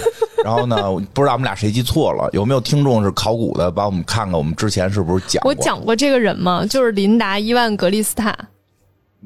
[0.47, 0.77] 然后呢？
[1.13, 2.29] 不知道我们俩谁记错了？
[2.31, 3.69] 有没有听众是考古的？
[3.69, 5.49] 帮我们看看，我们之前是不是讲过？
[5.49, 6.65] 我讲过这个人吗？
[6.65, 8.33] 就是琳达伊万格丽斯塔。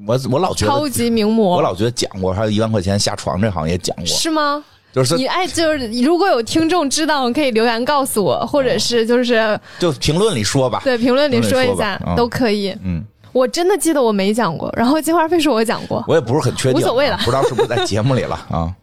[0.07, 4.63] 我我老觉得超级名模，我老觉得讲过，还有一万块钱下床这行也讲过，是吗？
[4.91, 12.75] 就是你哎，就是如果有听众知道，可以留言告诉我，或者是就是就评论里说吧，对，评论里说一下都可以。
[12.83, 18.73] 嗯，我真的记得我没讲过，然后金花非说我讲过，我也不是很确定，无所谓了，不知道是不是在节目里了 啊。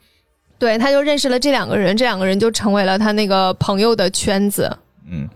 [0.58, 4.76] 对，他就认识了这两个人，这两个人就成为了他那个朋友的圈子。
[5.10, 5.26] 嗯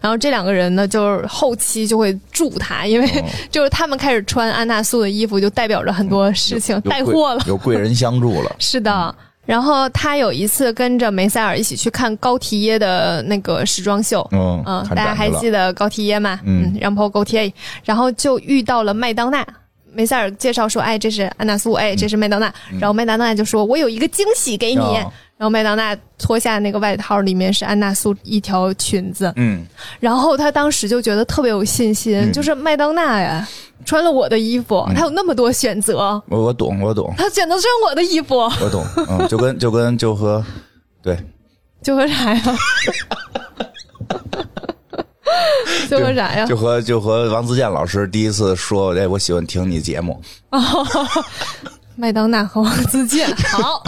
[0.00, 8.54] 然后这两个人呢，就是后期就会助他，因为 就是他们开始穿安娜苏的衣服，就代表着很多事情带货了，有贵人相助了。
[8.60, 9.12] 是的，
[9.44, 16.38] 然后他有一次跟着梅塞尔一起去看高缇耶的那个时装秀，嗯嗯，大家还记得高缇耶吗？
[16.44, 17.52] 嗯，然后高缇耶，
[17.84, 19.44] 然后就遇到了麦当娜。
[19.96, 24.82] 梅塞尔介绍说：“哎，这是安娜苏，哎，这是麦当娜。”然后麦当娜就说：“我有一个惊喜给你。”
[25.38, 29.32] 然后麦当娜脱下那个外套，里面是安娜苏一条裙子。
[29.36, 29.66] 嗯，
[30.00, 33.46] 然后他当时就觉得特别有信心，就是麦当娜呀，
[33.84, 36.22] 穿了我的衣服，她有那么多选择。
[36.28, 37.12] 我我懂，我懂。
[37.16, 38.84] 她选择穿我的衣服，我懂。
[39.08, 40.44] 嗯，就跟就跟就和，
[41.02, 41.18] 对，
[41.82, 42.42] 就和啥呀？
[45.90, 46.44] 就和啥呀？
[46.46, 50.20] 就和就和王自健老师第一次说：“哎，我喜欢听你节目。
[51.96, 53.82] ”麦当娜和王自健， 好。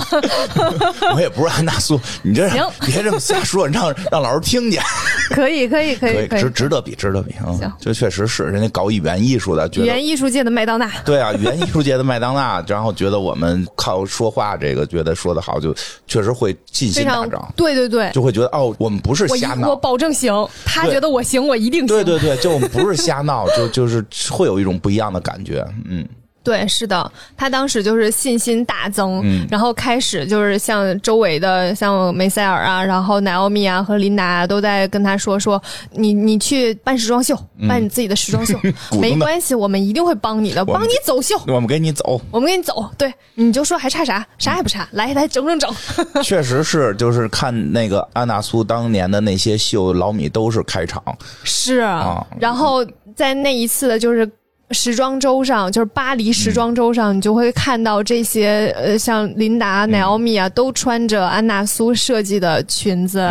[1.14, 4.82] 我也不是安娜苏，你这行， 别这么瞎说，让让老师听见。
[5.30, 7.52] 可以，可以，可以，值值得比，值得比啊！
[7.58, 10.90] 行，这确实是人家搞语言艺术的，语言艺术界的麦当娜。
[11.04, 15.74] 对啊，语言艺术界的麦当娜，然后觉得我们靠说话这个，觉得说的好，就
[16.06, 17.52] 确实会信心大涨。
[17.54, 20.32] 对对对，就会觉得哦，我们不是瞎闹，我保证行。
[20.64, 21.88] 他觉得我行，我一定行。
[21.88, 26.09] 对对对，就我们不是瞎闹，就就是会有一种不一样的感觉，嗯。
[26.49, 37.38] 对，是的，他当时就是信心大增，然后开始就是像周围的像梅塞尔啊，然后奈奥米啊和琳达都在跟他说说，你你去办时装秀，
[37.68, 38.59] 办你自己的时装秀，
[38.99, 45.70] 没关系，我们一定会帮你的，帮你走秀，我们给你走，我们给你走，对，你就说还差啥，啥也不差，来来整整整。
[46.24, 51.03] 确实是，就是看那个安娜苏当年的那些秀，老米都是开场，
[51.44, 52.82] 是啊，然后
[53.14, 54.26] 在那一次的就是。
[54.70, 63.30] 时装周上，就是巴黎时装周上，你就会看到这些呃，像琳达、奈奥米啊，都穿着安娜苏设计的裙子，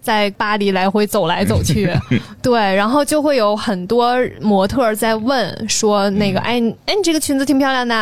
[0.00, 1.92] 在巴黎来回走来走去。
[2.40, 7.94] 对，然后就会有很多模特在问说：“那个，哎哎，你这个裙子挺漂亮的，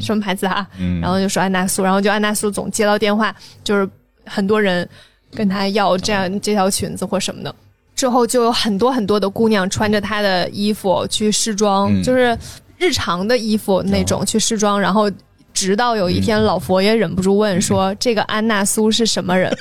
[0.00, 0.66] 什么牌子啊？”
[1.00, 3.32] 然后就说安娜苏，然后就安娜苏总接到电话，
[3.62, 3.88] 就是
[4.26, 4.88] 很多人
[5.36, 7.54] 跟他要这样这条裙子或什么的。
[7.94, 12.36] 之后就有很多很多的姑娘穿着她的衣服去试妆，就是
[12.78, 14.80] 日常的衣服那种去试妆。
[14.80, 15.10] 然后
[15.52, 19.54] 直到有一天，老佛爷忍不住问说：“这个安娜苏是什么人？”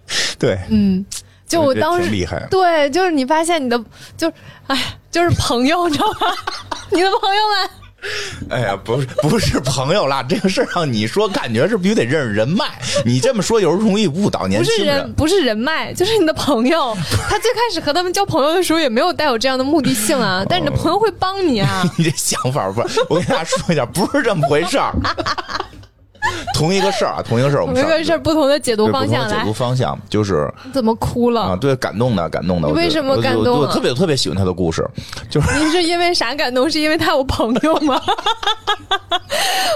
[0.38, 1.04] 对，嗯，
[1.46, 3.78] 就我当时厉害，对，就是你发现你的，
[4.16, 4.32] 就
[4.66, 6.26] 哎，就是朋友，你知道吗？
[6.90, 7.70] 你的朋友们。
[8.48, 12.64] 哎呀，不是不是朋友啦，这个事儿让你说，感觉是必须得认识人脉。
[13.04, 14.86] 你这么说，有时候容易误导年轻人。
[14.86, 16.96] 不是人，不是人脉，就是你的朋友。
[17.28, 20.44] 他最开始和他们交朋友的时候，也没有带有这样的目的性啊。
[20.48, 21.84] 但是你的朋友会帮你啊。
[21.98, 23.00] 你这想法不是？
[23.08, 24.94] 我跟大家说一下，不是这么回事儿。
[26.54, 29.28] 同一个事儿啊，同一个事儿，我们同一个事儿，不同的解读方向。
[29.28, 31.56] 解读方向就是怎么哭了啊？
[31.56, 32.68] 对，感动的，感动的。
[32.68, 33.60] 为什么感动？
[33.60, 34.88] 我特别特别喜欢他的故事，
[35.30, 36.68] 就是您是因为啥感动？
[36.70, 38.00] 是因为他有朋友吗？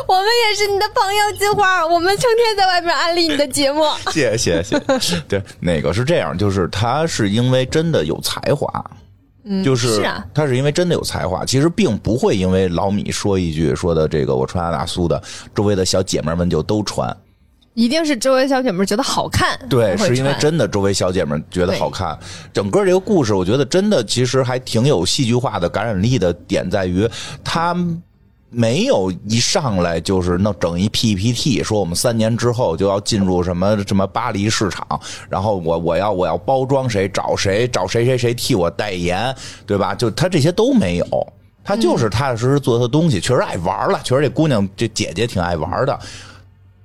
[0.09, 3.85] 我们也是你的朋友，金花，我们成天在外面安利你的节目。
[4.11, 5.21] 谢谢谢谢。
[5.29, 6.37] 对，哪个是这样？
[6.37, 8.69] 就是他是因为真的有才华。
[9.65, 15.23] 就是他是因为真的有才华，其实并不会因为老米说一句说的这个我穿阿达苏的，
[15.55, 17.17] 周围的小姐妹们就都穿，
[17.75, 19.59] 一定是周围小姐妹觉得好看。
[19.69, 22.19] 对，是因为真的周围小姐妹觉得好看。
[22.53, 27.09] 整个这个故事，我觉得真的其实还挺有戏剧化的感染力的点在于
[27.43, 27.77] 他。
[28.55, 34.87] 没有一上来就是弄整一 PPT，说我们三年之后就要进入什么什么巴黎市场，
[35.31, 39.35] 然后我我要我要包装谁找谁找谁谁谁替我代言，
[39.67, 39.95] 对吧？
[39.95, 41.33] 就他这些都没有，
[41.65, 45.99] 他就是踏踏实实做他东西，确实爱玩了，确实这姑娘这姐姐挺爱玩的。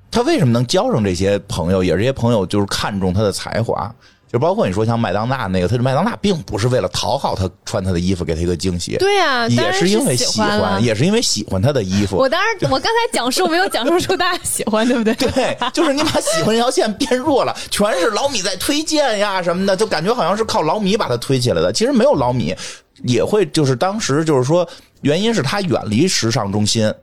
[0.10, 1.84] 他为什么能交上这些朋友？
[1.84, 3.94] 也是这些朋友就是看中他的才华。
[4.32, 12.18] 就包括你说像麦当娜那个，他麦当娜并不是为了讨好他穿他的衣服给他一个惊喜，对呀，也是因为喜欢，也是因为喜欢他的衣服。
[12.18, 15.14] 我当然，我刚才讲述没有讲述出大家喜欢，对不对？
[15.16, 21.72] 对，就是你把喜欢这条线变弱了，全是老米在推荐呀什么的，就感觉好像是靠老米把他推起来的。
[21.72, 22.54] 其实没有老米，
[23.04, 24.68] 也会就是当时就是说，
[25.02, 26.94] 原因是他远离时尚中心。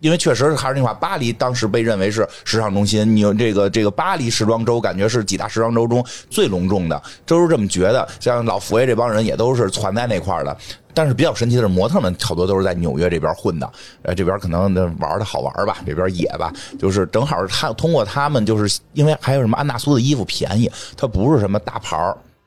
[0.00, 3.16] 因为确实还是那话，巴黎当时被认为是时尚中心。
[3.16, 8.06] 你这个这个巴黎时装周，感觉是几大时装周中最隆重的，都是这么觉得。
[8.20, 10.56] 像老佛爷这帮人也都是攒在那块儿的。
[10.94, 13.70] 但是比较神奇的是，模特们好多都是在纽约这边混的。
[14.02, 21.96] 呃，这边可能玩的好玩吧，这边野吧，就是正好他通过他们，就是因为还有什么安娜苏的衣服便宜，它不是什么大牌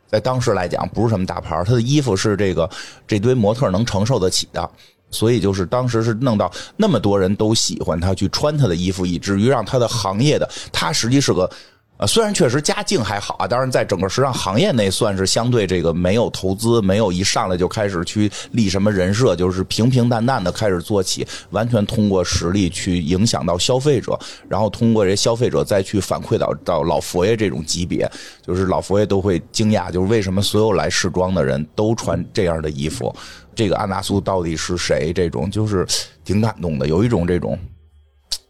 [0.07, 2.69] 在当时来讲不是什么大牌他的衣服是这个
[3.07, 4.69] 这堆模特能承受得起的。
[5.11, 11.49] 所以就是当时是弄到那么多人都喜欢他去穿他的衣服，以至于让他的行业的他实际是个，
[11.97, 24.17] 呃，虽然确实家境还好啊，当然在整个时尚行业内算是相对这个没有投资，没有一上来就开始去立什么人设，就是平平淡淡的开始做起，完全通过实力去影响到消费者，
[24.49, 28.09] 然后通过这消费者再去反馈到到老佛爷这种级别，
[28.43, 33.13] 就是老佛爷都会惊讶，就是为什么所有来试装的人都穿这样的衣服。
[33.55, 35.11] 这个安娜苏到底是谁？
[35.13, 35.85] 这种就是
[36.23, 37.57] 挺感动的，有一种这种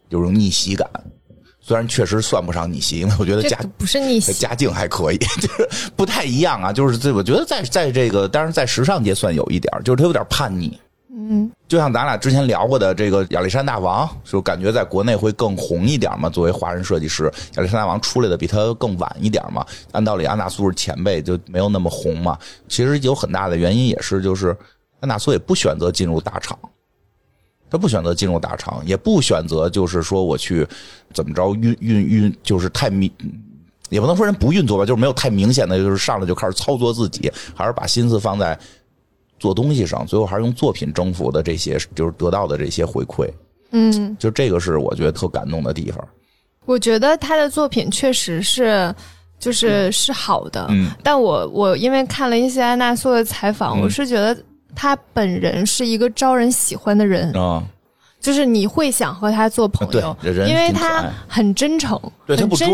[0.08, 0.88] 有种逆袭感。
[1.64, 6.72] 虽然确实算不上逆袭，因为我觉得家不是逆袭，家境还可以， 就是不太一样啊。
[6.72, 10.76] 就是这，我觉得在在这个，当然在时尚界算有一点，就是他有点叛逆。
[11.14, 16.28] 嗯，就像咱俩之前聊过的这个亚历山大王，就感觉在国内会更红一点嘛。
[16.28, 19.64] 作为华人设计师，亚历山大王出来的比他更晚一点嘛。
[19.92, 22.36] 按道理，安娜苏是前辈，就没有那么红嘛。
[22.66, 24.56] 其实有很大的原因，也是就是。
[25.02, 26.58] 安娜苏也不选择进入大厂，
[27.68, 30.66] 他不选择进入大厂，也不选择就是说我去
[31.12, 33.10] 怎么着运运运，就是太明，
[33.90, 38.58] 也不能说人不运作吧，就是没有太明显的，就是上来就开始操作自己，还是把心思放在
[39.38, 43.28] 做东西上，最后还是用作品征服的这些，就是得到的这些回馈。
[43.72, 46.08] 嗯，就这个是我觉得特感动的地方。
[46.64, 48.94] 我觉得他的作品确实是。
[49.42, 54.32] 就是是好的，嗯，但我我因为看了一些安娜苏的采访，我是觉得。
[54.74, 57.32] 他本人是一个招人喜欢的人。
[57.34, 57.62] 啊，
[58.22, 62.70] 就是你会想和他做朋友，因为他很真诚，对他不装，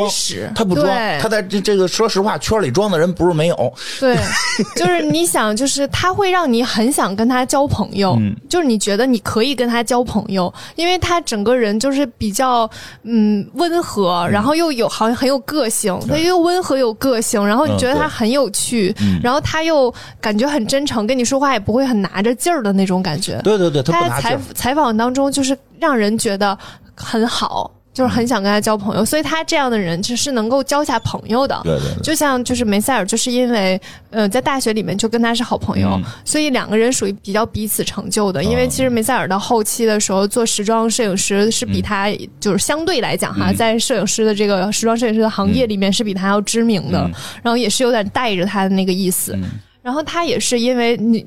[0.55, 0.87] 他不装，
[1.19, 3.73] 他在这这个说实话圈里装的人不是没有。
[3.99, 4.15] 对，
[4.77, 8.19] 就是你想，就是他会让你很想跟他交朋友，
[8.51, 12.69] 就是你觉得你可以跟他交朋友，因为他整个人就是比较
[13.05, 23.41] 嗯温和，然后又有好像很有个性，他又温和有个性，然后你觉得他很有趣，然后他又感觉很真诚，跟你说话也不会很拿着劲儿的那种感觉。
[23.43, 25.33] 对对对，他在采采访当中。
[25.39, 26.59] 就是让人觉得
[26.97, 31.61] 很好，就是很想跟他交朋友，所以他这样的人其实是能够交下朋友的。
[31.63, 33.81] 对对，就像就是梅塞尔，就是因为
[34.11, 38.43] 呃在大学里面就跟他是好朋友，所以两个人属于比较彼此成就的。
[38.43, 42.09] 因为其实梅塞尔到后期的时候做时装摄影师是比他
[42.41, 47.09] 就是相对来讲哈，在摄影师的这个时装摄影师的行业里面是比他要知名的，
[47.45, 49.39] 然后也是有点带着他的那个意思。
[49.83, 51.25] 然后他也是因为你。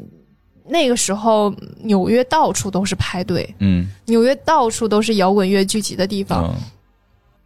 [0.71, 1.53] 那个时候，
[1.83, 6.49] 纽约到处都是派对，嗯，纽约到处都是摇滚乐聚集的地方。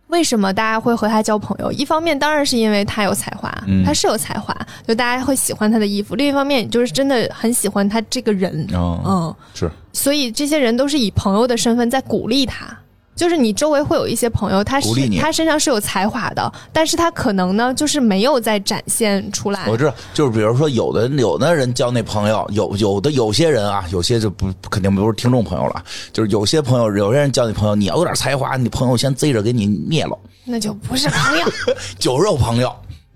[0.09, 1.71] 为什么大家会和他交朋友？
[1.71, 3.51] 一方面当然是因为他有才华，
[3.84, 4.55] 他是有才华，
[4.88, 9.69] 就大家会喜欢他的衣服；另一方面，就是真的很喜欢他这个人，嗯，是。
[9.91, 12.78] 所以这些人都是以朋友的身份在鼓励他。
[13.16, 14.89] 就是你周围会有一些朋友，他是
[15.20, 19.66] 他身上是有才华的，但是他可能呢，就是没有在展现出来。
[19.68, 31.45] 我知道，就是比如说，有的有的人交那朋友，有有的有些人啊，有些就不肯定不是听众朋友了，就是有些朋友，有些人交那朋友，你要有点才华，你朋友先贼着给你灭了，那就不是朋友，
[31.97, 32.72] 酒肉朋友。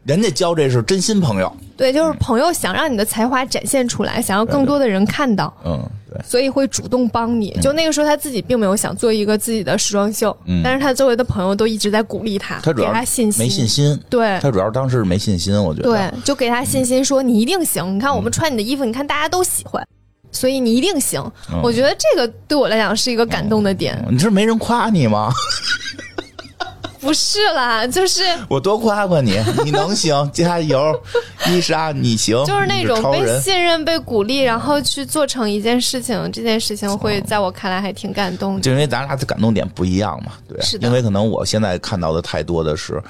[0.06, 7.52] 人家交这是真心朋友，对，就是朋友想让你的才华展现出来，想要更多的人看到，嗯，对，所以会主动帮你。
[7.62, 17.96] 就那个时候他自己并没有想做一个自己的时装秀，但是他周围的朋友都一直在鼓励他，他给他信心，没信心，对，他主要当时没信心，我觉得，对，就给他信心，说你一定行。
[17.96, 19.86] 你看我们穿你的衣服，你看大家都喜欢，
[20.32, 21.24] 所以你一定行。
[21.64, 23.98] 我觉得这个对我来讲是一个感动的点。
[24.10, 25.32] 你是没人夸你吗？
[27.00, 31.02] 不是啦，就是我多夸夸你，你能行，加油，
[31.48, 38.62] 伊莎，你行，就是那种被信任、被鼓励，然后去做成一件事情，这件事情会在我看来还挺感动的。
[38.62, 40.88] 就因为咱俩的感动点不一样嘛，对，是的。
[40.88, 43.02] 因为可能我现在看到的太多的是，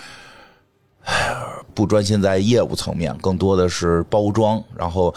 [1.74, 4.64] 不专心在业务层面，更多的是包装。
[4.78, 5.14] 然后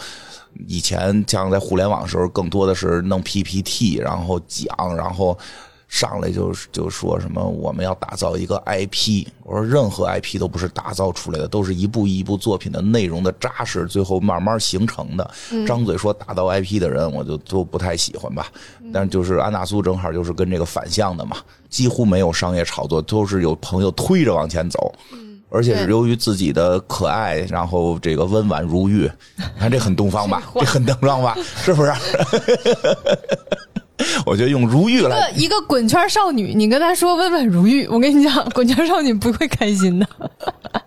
[0.67, 5.37] 以前像在互联网时候，更多的是弄 PPT，然后讲，然后。
[5.93, 15.29] 上来就就说什么我们要打造一个 IP，我说任何 IP 都不是打造出来的，都是一步一步作品的内容的扎实，最后慢慢形成的。
[15.67, 18.47] 张嘴说打造 IP 的人，我就都不太喜欢吧。
[18.91, 21.37] 但就是安娜苏正好就是跟这个反向的嘛，
[21.69, 24.91] 几乎没有商业炒作，都是有朋友推着往前走，
[25.49, 31.93] 而且是由于自己的可爱，然后这个温婉如玉，你看这很东方吧， 这很东方吧，是不是？
[34.25, 40.07] 我觉得用如玉来一个滚圈少女，你跟她说温婉如玉，我跟你讲，滚圈少女不会开心的。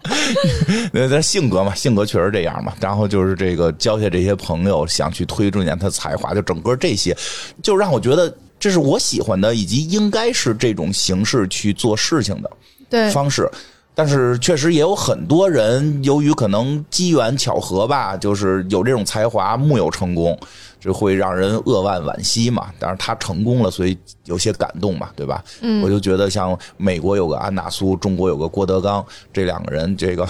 [0.93, 2.75] 那她性格嘛，性格确实这样嘛。
[2.81, 7.17] 然后就是这个交下这些朋友，想去推重点他才华，就整个这些，
[7.63, 12.51] 就让我觉得这是我喜欢的，以及应该是这种形式去做事情的
[12.91, 13.49] 对方式。
[13.95, 20.39] 但是确实也有很多人，由于可能机缘巧合吧，就是有这种才华，木有成功，
[20.79, 22.73] 这会让人扼腕惋惜嘛。
[22.79, 25.45] 但是他成功了，所以有些感动嘛，对吧？
[25.61, 30.27] 嗯，我就觉得像美国有个安娜苏，中国有个郭德纲，这两个人，这个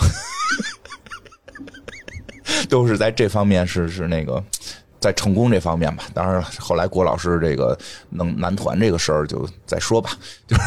[2.68, 4.42] 都是在这方面是是那个
[5.00, 6.04] 在成功这方面吧。
[6.14, 7.78] 当然，后来郭老师这个
[8.10, 10.10] 能男团这个事儿就再说吧，
[10.46, 10.62] 就是。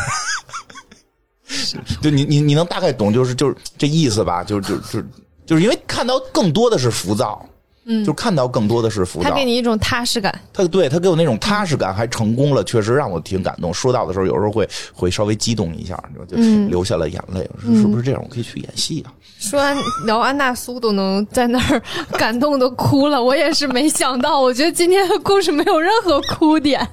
[2.00, 4.44] 就你你你能大概懂，就是就是这意思吧？
[4.44, 5.02] 就就就
[5.48, 7.44] 就是因为看到更多的是浮躁，
[7.86, 9.30] 嗯，就看到更多的是浮躁。
[9.30, 13.74] 他给你一种踏实感，他对他给我那种踏实感，还成功了，确实让我挺感动。
[13.74, 17.50] 说到的时候，有时候会会稍微激动一下，就流下了眼泪。
[17.62, 18.22] 是不是这样？
[18.24, 19.14] 我可以去演戏啊？
[19.40, 19.76] 说完
[20.06, 21.82] 聊安娜苏都能在那儿
[22.18, 24.40] 感动的哭了，我也是没想到。
[24.40, 26.86] 我觉得今天的故事没有任何哭点，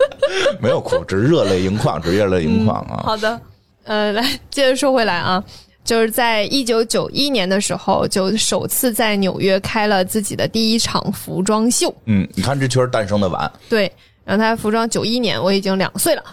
[0.60, 3.00] 没有哭，只是热泪盈眶，只是热泪盈眶啊。
[3.02, 3.40] 好的。
[3.84, 5.42] 呃，来接着说回来啊，
[5.86, 11.94] 就是在一九九一年的时候，就首次在纽约开了自己的第一场服装秀。
[12.06, 13.50] 嗯，你看这确实诞生的晚。
[13.68, 13.90] 对，
[14.24, 16.24] 然后他服装九一年，我已经两岁了。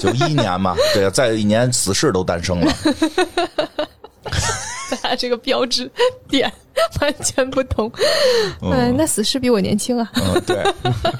[0.00, 2.72] 九一年嘛， 对啊，再一年死侍都诞生了。
[4.90, 5.90] 咱俩这个标志
[6.28, 6.52] 点
[7.00, 7.90] 完全不同。
[8.60, 10.10] 嗯，那死侍比我年轻啊。
[10.14, 10.60] 嗯，对。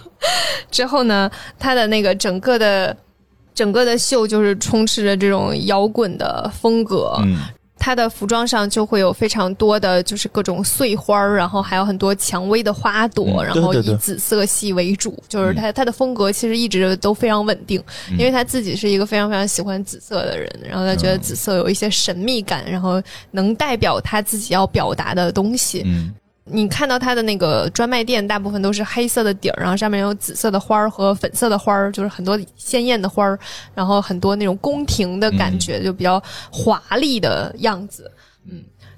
[0.72, 2.96] 之后呢，他的那个整个的。
[3.54, 7.18] 整个的秀就是充斥着这种摇滚的风格，
[7.86, 17.80] 它的服装上就会有非常多的就是各种碎花儿，然后还有很多蔷薇的花朵，然后以紫色系为主，就是他他的风格其实一直都非常稳定，
[18.18, 25.84] 因为他自己是一个非常非常喜欢紫色的人，然后他觉得紫色有一些神秘感，然后能代表他自己要表达的东西。
[25.86, 26.12] 嗯。
[26.48, 33.36] 你看到它的那个专卖店，大部分都是黑色的底儿，然后上面有紫色的花儿和粉色的花儿，就是很多鲜艳的花儿，
[33.74, 36.22] 然后很多那种宫廷的感觉，就比较
[36.52, 38.08] 华丽的样子。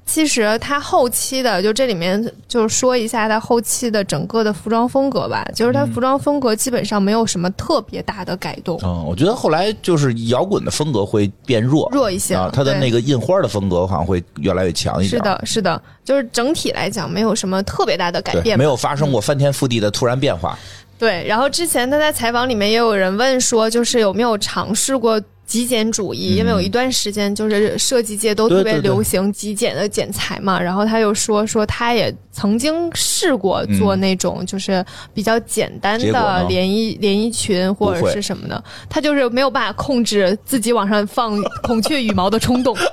[0.08, 0.18] 嗯。
[0.18, 5.46] 其实他后期的，就这里面就是说一下他后期的整个的服装风格吧。
[5.54, 8.80] 就是他服装风格基本上没有什么特别大的改动。
[8.82, 12.50] 嗯，我觉得后来就是摇滚的风格会变弱，弱一些啊。
[12.52, 15.10] 它的那个印花的风格好像会越来越强一点。
[15.10, 20.58] 是的，是的，就是整体来讲没有什么特别大的改变，没有发生过翻天覆地的突然变化。
[20.98, 25.20] 对，然后之前他在采访里面也有人问说，就是有没有尝试过。
[25.48, 34.84] 极简主义，因为有一段时间就是设计界都特别流行极简的剪裁嘛，然后他又说说他也曾经试过做那种就是
[35.14, 42.76] 比较简单的连衣连衣裙或者是什么的，他就是没有办法控制自己往上放孔雀羽毛的冲动。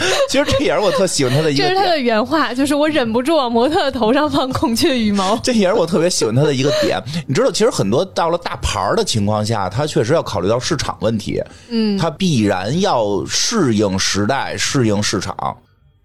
[0.28, 5.36] 其实这也是我特喜欢他的一个，这是他的原话，就是我忍不住往模特头上放孔雀羽毛。
[5.44, 7.02] 这也是我特别喜欢他的一个点。
[7.26, 11.42] 你知道，其实很多到了大牌的情况下，他确实要考虑到市场问题。
[11.68, 15.56] 嗯，他必然要适应时代，适应市场。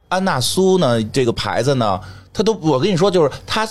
[0.10, 2.00] 安娜苏呢，这个牌子呢，
[2.34, 3.68] 他都我跟你说，就是他。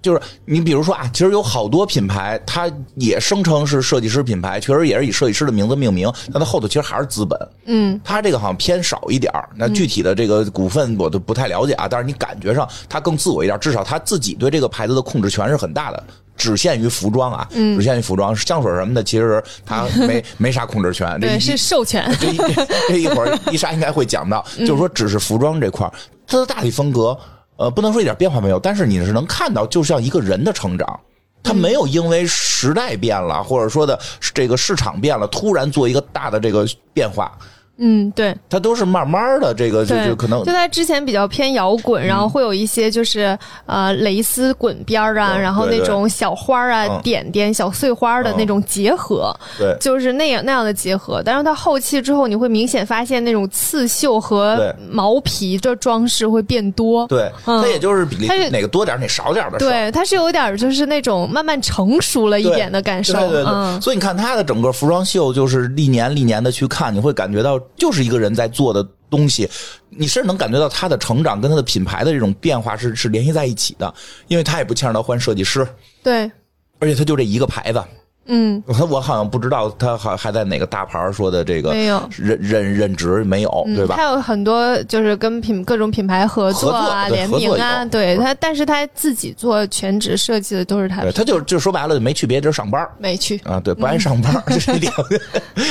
[0.00, 7.36] 就是你比如说啊，其实有好多品牌，它也声称是设计师品牌，确实也是以设计师的名字命名，但它后头其实还是资本。
[7.66, 16.02] 嗯，它这个好像偏少一点儿那具体的这个股份我都不太了解啊，但是你感觉上它更自我一点，至少他自己对这个牌子的控制权是很大的，
[16.36, 21.18] 只限于服装啊，只限于服装，香水什么的其实它没没啥控制权。
[21.20, 22.08] 对，是授权。
[22.20, 22.28] 这
[22.88, 25.92] 这一会儿伊莎应该会讲到，就是说只是服装这块
[26.24, 27.18] 它的大体风格。
[27.58, 31.00] 呃，不能说一点变化没有，但是你是能看到，就像一个人的成长，
[31.42, 33.98] 他没有因为时代变了，或者说的
[34.32, 37.36] 这个市场变了，突然做一个大的这个变化。
[37.80, 51.22] 嗯，对，它都是慢慢的，这个就就可能就它之前比较偏摇滚，然后会有一些就是呃蕾丝滚边儿啊，然后那种小花啊、点点、小碎花的那种结合，对，就是那样那样的结合。
[51.24, 57.06] 但是它后期之后，你会明显发现那种刺绣和毛皮的装饰会变多。
[57.06, 59.58] 对，它也就是比例哪个多点哪少点的。
[59.58, 63.12] 对，它是有点就是那种慢慢成熟了一点的感受。
[63.12, 63.80] 对对对。
[63.80, 67.56] 所以你看它的整个服装秀，就是历年历年的去看，你会感觉到。
[67.76, 69.48] 就是一个人在做的东西，
[69.88, 73.92] 你甚至能感觉到他的成长跟他的品牌的这种变化是是联系在一起的，
[74.26, 75.66] 因为他也不牵扯到换设计师，
[76.02, 76.30] 对，
[76.78, 77.82] 而且他就这一个牌子。
[78.28, 83.96] 嗯，我 我好像不知道他还还在哪个大牌说的这个没有任任任职没有对吧？
[83.96, 94.92] 他有很多就是跟品各种品牌合作啊联名啊，对他，但是他自己做全职设计的都是他，他就就说白了没去别地儿上班，没去啊，对，不爱上班， 这是一点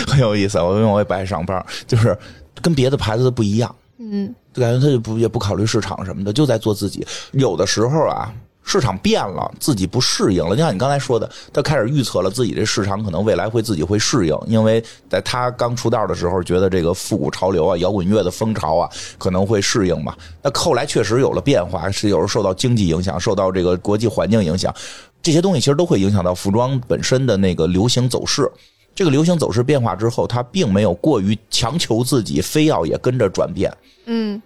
[0.07, 0.57] 很有意思。
[0.59, 2.17] 我因为我也不爱上班，就是
[2.61, 7.05] 跟别的牌子的不一样，嗯，就感觉他就不也不考虑市场什么的，就在做自己。
[7.33, 8.33] 有的时候啊。
[8.67, 10.53] 市场变了，自己不适应了。
[10.53, 20.13] 就像你刚才说的，他开始预测了自己这市场可能未来会自己会适应，因为在他刚出道的时候，觉得这个复古潮流啊、摇滚乐的风潮啊可能会适应嘛。
[20.43, 24.75] 那后来确实有了变化，是有时候受到经济影响，受到这个国际环境影响，
[25.23, 28.51] 这些东西其实都会影响到服装本身的那个流行走势。
[28.93, 33.71] 这个流行走势变化之后，他并没有过于强求自己，非要也跟着转变。
[34.07, 34.41] 嗯，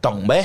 [0.00, 0.44] 等呗。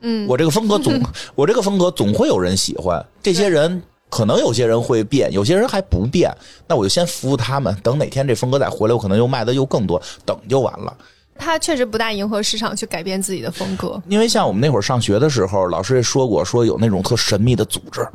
[0.00, 1.00] 嗯，我这个风格总，
[1.34, 3.04] 我这个风格总会有人喜欢。
[3.22, 6.34] 这些人可能有些人会变，有些人还不变。
[6.66, 10.96] 那我就先服务他们，等哪天这风格再回来，我可能又卖的又更多，等就完了。
[11.38, 18.06] 他确实不大迎合市场去改变自己的风格，因为像我们那会儿上学的时候，老师也说过，说有那种特神秘的组织，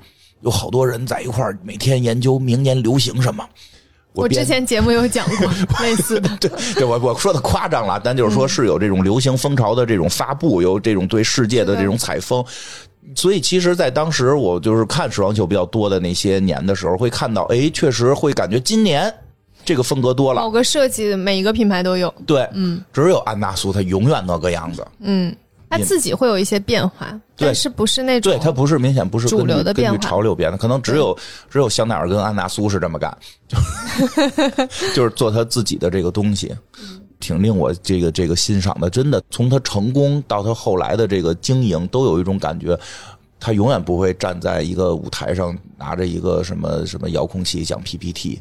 [0.42, 3.44] 有好多人在一块儿每天研究明年流行什么。
[4.16, 5.52] 我之前节目有讲过
[5.84, 12.44] 类似的，对，对我我说的夸张了，但就是说是有这种流行风潮的这种发布，有这种对世界的这种采风，
[13.16, 19.14] 所以其实，在当时我就是看时装秀比较多的那些年的时候，会看到，哎，确实会感觉今年
[19.64, 25.36] 这个风格多了，某个设计每一个品牌都有，对，嗯，只有安娜苏它永远那个样子，嗯。
[25.70, 31.18] 他自己会有一些变化，但是不是那种对他不是明显不是主流的变化，潮流变的，可能只有
[31.50, 36.56] 只有香奈儿跟安娜苏是这么干，就 就是做他自己的这个东西，
[37.20, 38.90] 挺令我这个这个欣赏的。
[38.90, 42.80] 真的，从他成功到他后来的这个经营，都有一种感觉，
[43.40, 48.40] 他永远不会站在一个舞台上拿着一个什么什么遥控器讲 PPT。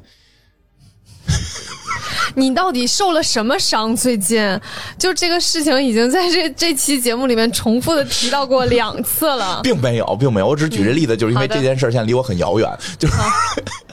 [2.35, 3.95] 你到底受了什么伤？
[3.97, 4.61] 最近
[4.99, 10.47] 就这个事情已经在这这期节目里面重复的提到过两次了， 并没有，并没有。
[10.49, 12.71] 我只举这例子，就是因为这件事现在离我很遥远。
[12.99, 13.15] 就是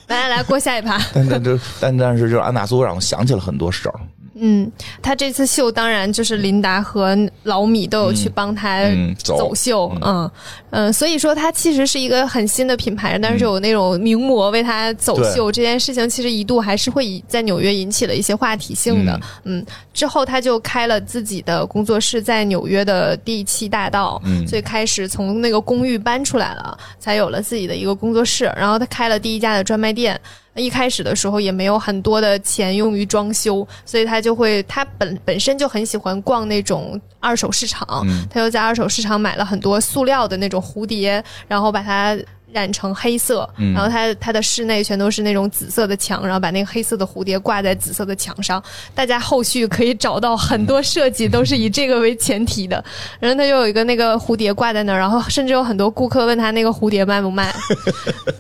[0.08, 1.00] 来来来过下一趴。
[1.14, 3.96] 但但就但但是，就是安娜苏让我想起了很多事儿。
[4.44, 4.70] 嗯，
[5.04, 8.82] 他这次秀当然就是琳达和老米都有去帮他
[9.24, 10.32] 走秀，嗯
[10.72, 19.22] 嗯，所以说他其实是一个很新的品牌，但是有那种名模为他走秀这件事情，其实一度还是会在纽约引起了一些话题性的。
[19.44, 19.64] 嗯，
[19.94, 30.20] 之后他就开了自己的工作室，在纽约的第七大道，所以开始从那个公寓搬出来了，才有了自己的一个工作室，然后他开了第一家的专卖店。
[30.56, 42.18] 一开始的时候也没有很多的钱用于装修，所以他就会他本本身就很喜欢逛那种二手市场，他又在二手市场买了很多塑料的那种蝴蝶，然后把它。
[42.54, 48.62] 染成黑色，然后它它的室内全都是那种紫色的墙，然后把那个黑色的蝴蝶挂在紫色的墙上。
[48.94, 52.84] 大家后续可以找到很多设计都是以这个为前提的。
[53.20, 57.54] 然后他就有一个那个蝴蝶挂在那儿，然后甚至有很多顾客问他那个蝴蝶卖不卖。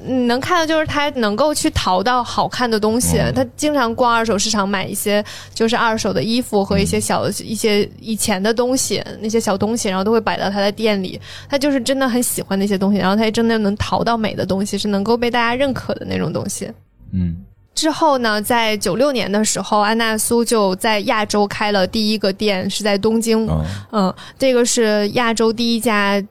[0.03, 3.17] 你 能看到就是他能够去淘到好看的东西。
[3.33, 11.19] 他经常逛二手市场买一些就是二手的衣服和一些小一些以前的东西那些小东西，然后都会摆到他的店里。
[11.47, 14.00] 他就是真的很喜欢那些东西，然后他也真的能淘。
[14.03, 16.71] 到美的东西是能够被大家认可的那种东西。
[17.13, 17.37] 嗯，
[17.73, 23.47] 之后呢，在九六年的时候，安娜苏就在亚洲开了第一个店，是在东京。
[23.91, 26.21] 嗯，这个是亚洲第一家。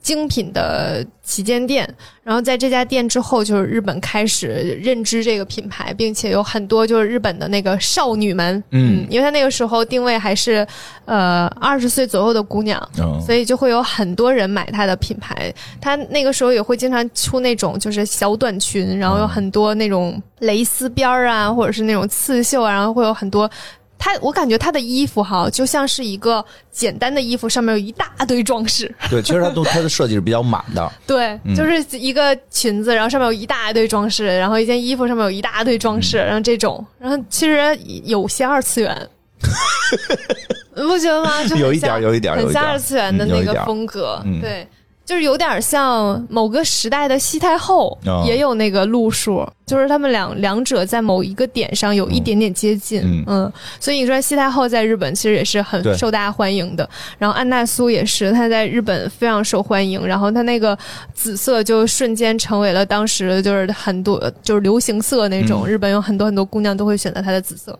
[0.00, 1.88] 精品的旗舰店，
[2.22, 10.66] 然后在这家店之后，就是日本开始认知这个品牌，并且有很多就是日本的那个少女们，嗯，因为他那个时候定位还是
[11.04, 12.80] 呃二十岁左右的姑娘，
[13.24, 15.52] 所以就会有很多人买他的品牌。
[15.80, 23.50] 他那个时候也会经常出那种就是小短裙，然后有很多那种蕾丝边儿啊，或者是那种刺绣啊，然后会有很多。
[23.98, 28.94] 他，我感觉他的衣服哈，就像是一个简单的衣服，上面有一大堆装饰。
[29.10, 30.90] 对，其实他都他的设计是比较满的。
[31.06, 39.08] 对，就是一个裙子，然后上面有一大堆装饰，然后一件衣服上面有一大堆装饰，然后这种，然后其实有些二次元，
[40.74, 41.44] 不觉得吗？
[41.44, 44.66] 就有一点，有一点，很像二次元的那个风格，对。
[45.08, 47.96] 就是有点像某个时代的西太后，
[48.26, 53.50] 也有那个路数，就是他们两两者在某一个点上有一点点接近，嗯，
[53.80, 56.86] 所以你说西太后在日本其实也是很受大家欢迎的，
[57.16, 60.76] 然后安娜苏也是，她在日本非常受欢迎，然后她那个
[61.14, 67.78] 紫色就瞬间成为了当时就是很多就是流行色那种，日本有很多很多姑娘都会选择她的紫色。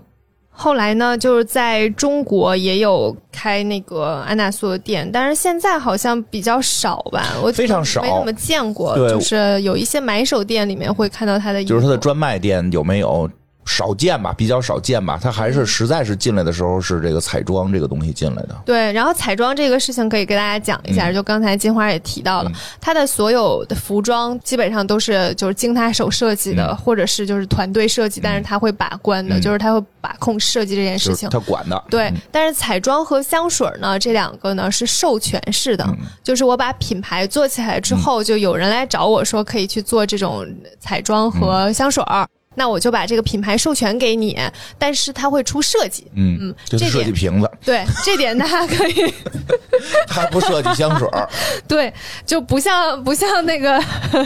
[0.60, 8.96] 后来呢，就是在中国也有开那个安娜苏的店，但是现在好像比较少吧，我非常少，没怎么见过。
[9.08, 13.30] 就是有一些买手店里面会看到它的，就是它的专卖店有没有？
[13.68, 15.18] 少见吧，比较少见吧。
[15.22, 18.56] 他还是实在是进来的时候是这个彩妆这个东西进来的。
[18.64, 21.12] 对，然后彩妆这个事情可以给大家讲一下。
[21.12, 22.50] 就刚才金花也提到了，
[22.80, 31.28] 他的所有的服装基本上都是就是经他手设计的，或者是就是团队设计，但是他会把关的，就是他会把控设计这件事情。
[31.28, 31.84] 他管的。
[31.90, 35.86] 对，但是彩妆和香水呢，这两个呢是授权式的，
[36.22, 40.46] 就是我把品牌做起来之后，就有人来找我说可以去做这种
[40.80, 42.26] 彩妆和香水儿。
[42.58, 44.36] 那我就把这个品牌授权给你，
[44.76, 49.14] 但是他会出设计，嗯嗯，就设计瓶子，对，这点大家可以。
[50.08, 51.28] 他不设计香水儿，
[51.68, 51.92] 对，
[52.26, 53.80] 就不像不像那个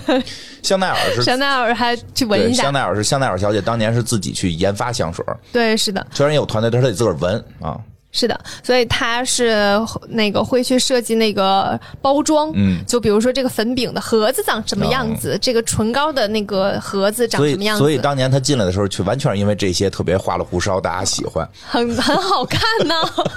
[0.62, 7.78] 香奈儿是香奈儿还去闻一下，香奈儿是香奈儿小姐当年是自己去研发香水儿，对，是的，虽然有团队，但是她得自个儿闻啊。
[8.12, 17.80] 是的，所以他是那个会去设计那个包装，嗯，就比如说这个粉饼的盒子长什么样子，这个唇膏的那个盒子长什么样子。
[17.80, 22.94] 所以，当年他进来的时候，去完全是因为这些特别花里胡哨，大家喜欢，很很好看呢。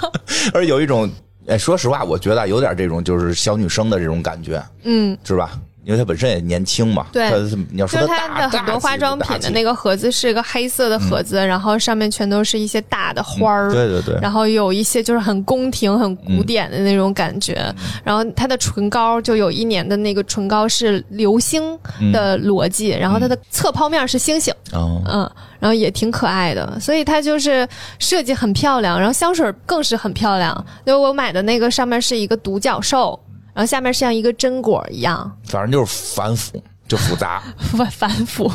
[0.52, 1.10] 而有一种，
[1.46, 5.58] 哎，说实话，我觉得有点这种就是小女生的这种感觉，嗯，是吧？
[5.86, 7.30] 因为他本身也年轻嘛，对，
[7.70, 17.72] 你要说他的很多化妆品的那个盒子是一个黑色的盒子，然后上面全都是一些大的花儿，对对对，然后有一些就是很宫廷、很古典的那种感觉。
[18.02, 21.78] 然后它的唇膏就有一年的那个唇膏是流星
[22.12, 25.30] 的逻辑，然后它的侧泡面是星星，嗯，
[25.60, 27.64] 然后也挺可爱的，所以它就是
[28.00, 28.98] 设计很漂亮。
[28.98, 33.16] 然后香水更是很漂亮，就我买的那个上面是一个独角兽。
[33.56, 38.50] 然后下面像一个榛果一样，反正就是反腐，就复杂， 繁繁复，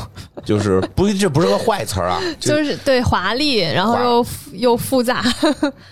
[0.45, 5.23] 就是不，这不是个坏词儿啊， 就是对华丽，然后又又复杂。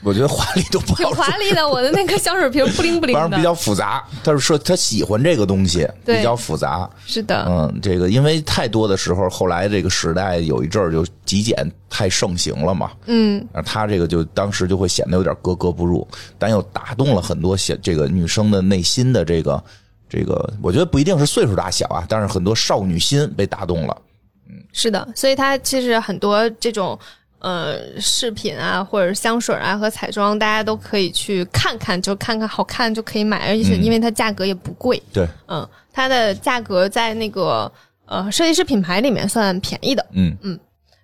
[0.03, 4.03] 我觉得华丽都不挺华丽的，我的那个香水瓶不灵不灵的，比较复杂。
[4.23, 6.89] 他是说他喜欢这个东西，比较复杂。
[7.05, 19.61] 是的，嗯，这个因为太多的时候，后来这个时代有一阵儿就极简太盛行了嘛，嗯，他这个就当时就会显得有点格格不入，但又打动了很多小这个女生的内心的这个。
[20.09, 24.01] 这个我觉得不一定是岁数大小啊，但是很多少女心被打动了。
[24.49, 26.97] 嗯，是的，所以它其实很多这种
[27.37, 35.01] 呃饰品啊，或者香水啊和彩妆，大家都可以去看看，就看看好看就可以买，而且因为它价格也不贵。
[35.13, 37.71] 对，嗯，它的价格在那个
[38.05, 40.05] 呃设计师品牌里面算便宜的。
[40.13, 40.59] 嗯嗯。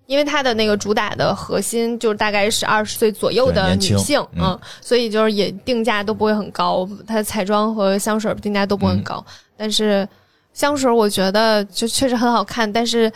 [0.08, 9.24] 因为它的那个主打的核心就是大概是二十岁左右的女性，嗯，所以就是也定价都不会很高，它的彩妆和香水定价都不会很高。
[9.58, 10.08] 但是
[10.54, 13.12] 香水我觉得就确实很好看，但是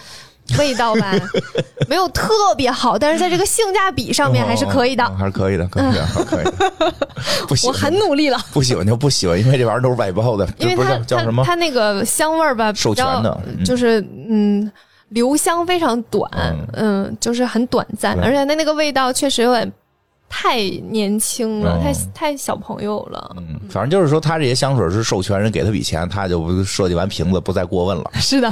[0.57, 1.13] 味道吧
[1.87, 6.45] 没有特别好，但是在这个性价比上面还是 可以的，还是可以的， 可以的，可以。
[7.47, 8.39] 不喜欢，我很努力了。
[8.51, 11.43] 不喜欢就不喜欢，因为这玩意儿都是外包的，因为它叫什么？
[11.45, 14.71] 它那个香味儿吧，授权的，就是嗯。
[15.10, 16.30] 留香非常短，
[16.74, 19.72] 嗯，就是很短暂，而且它那个味道确实有点
[20.30, 20.61] 太
[20.91, 23.36] 年轻了，太太小朋友了。
[23.38, 28.11] 嗯，反正就是说，他这些香水是授权人给他笔钱，他就设计完瓶子不再过问了。
[28.21, 28.51] 是的，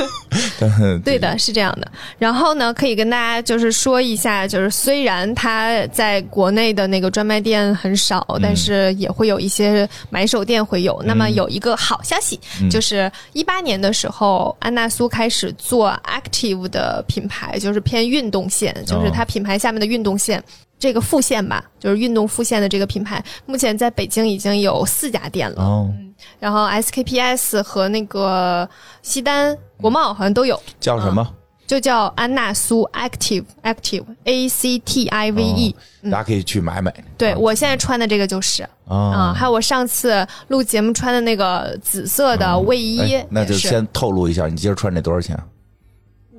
[1.04, 1.90] 对的，是这样的。
[2.18, 11.02] 然后呢，可以跟大家就是说一下，就是虽然它在国内的那个专卖店很少，但是也会有一些买手店会有。
[11.04, 12.38] 那么有一个好消息，
[12.70, 20.42] 就是一八年的时候，安娜苏开始做 Active 的品牌，就是偏运动线，就是它品牌下面的运动线。
[20.78, 25.62] 这个副线吧，就是运动副线的这个品牌，目前在北京已经有四家店了。
[25.62, 25.90] 哦，
[26.38, 28.68] 然后 SKPS 和那个
[29.02, 30.60] 西单国贸好像都有。
[30.78, 31.26] 叫什么？
[31.66, 35.74] 就叫安娜苏 Active Active A C T I V E。
[36.04, 36.94] 大家可以去买买。
[37.18, 43.20] 对我现在穿的这个就是啊，还有我上次录节目穿的那个紫色的卫衣。
[43.30, 45.36] 那就先透露一下，你今儿穿这多少钱？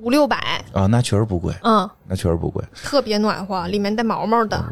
[0.00, 0.36] 五六百
[0.72, 1.54] 啊，那确实不贵。
[1.62, 4.64] 嗯，那确实不贵，特别暖和，里面带毛毛的。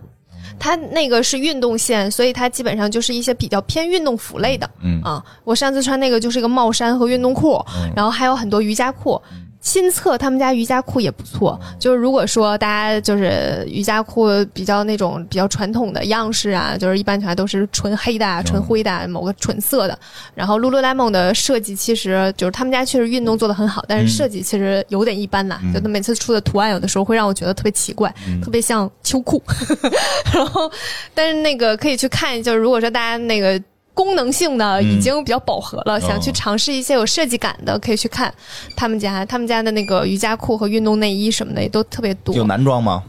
[0.58, 4.68] 它那个是运动线，所以它基本上就是一些比较偏运动服类的。
[4.80, 7.62] 嗯啊，我上次穿那个就是一个帽衫和运动裤，
[7.94, 9.20] 然后还有很多瑜伽裤。
[9.66, 19.98] 新测他们家瑜伽裤也不错，就是如果说大家就是瑜伽裤比较那种比较传统的样式啊，就是一般全都是纯黑的、啊、纯灰的、某个纯色的。
[20.36, 25.58] 然后 Lululemon 的设计其实就是他们家确实运动做的很好，但是设计其实有点一般呐。
[25.74, 29.42] 就他每次出的图案有的时候会让我觉得特别奇怪，特别像秋裤。
[30.32, 30.70] 然后，
[31.12, 33.60] 但是那个可以去看，就是如果说大家那个。
[33.96, 38.32] 功能性的已经比较饱和了，想去尝试一些有设计感的，可以去看
[38.76, 42.34] 他们家，他们家的那个瑜伽裤和运动内衣什么的也都特别多。
[42.34, 43.02] 有男装吗？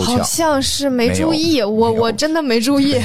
[0.00, 2.96] 好像是没注意，我我真的没注意，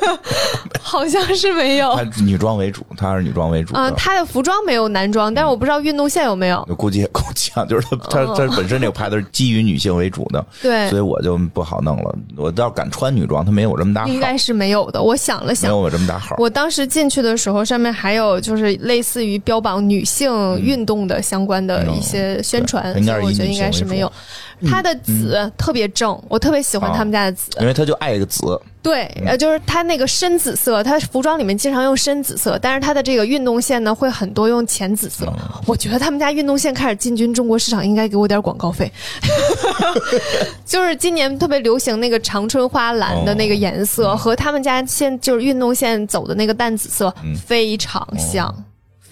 [0.80, 1.94] 好像是没有。
[1.94, 3.90] 他女装为主，他是女装为主啊。
[3.92, 6.62] 他的服装没有男装，但是我不知道运动线有没有。
[6.76, 12.14] 估计也够呛， 就是他他他本身这个牌子是基于女性为主的，对，所以我就不好弄了。
[12.36, 15.02] 我倒敢穿女装，他没有这么大号，应该是没有的。
[15.02, 16.36] 我想了想，没有我这么大号。
[16.38, 24.12] 我当时进去的时候，上面还有就是类似于标榜女性运动的相关的一些宣传，应该我觉得应该是没有。
[24.68, 28.60] 它的紫特别正，我特别喜欢他们家的紫，因为他就爱个紫。
[28.82, 35.32] 对，呃，就是它那个深紫色，它服装里面经常用深紫色，但是它的这个运动线呢会很多用浅紫色。
[35.66, 38.90] 我觉得他们家运动线开始进军中国市场，应该给我点广告费。
[40.66, 47.14] 就是今年特别流行那个长春花蓝的那个颜色，和他们家现就是运动线走的那个淡紫色
[47.46, 48.52] 非常像。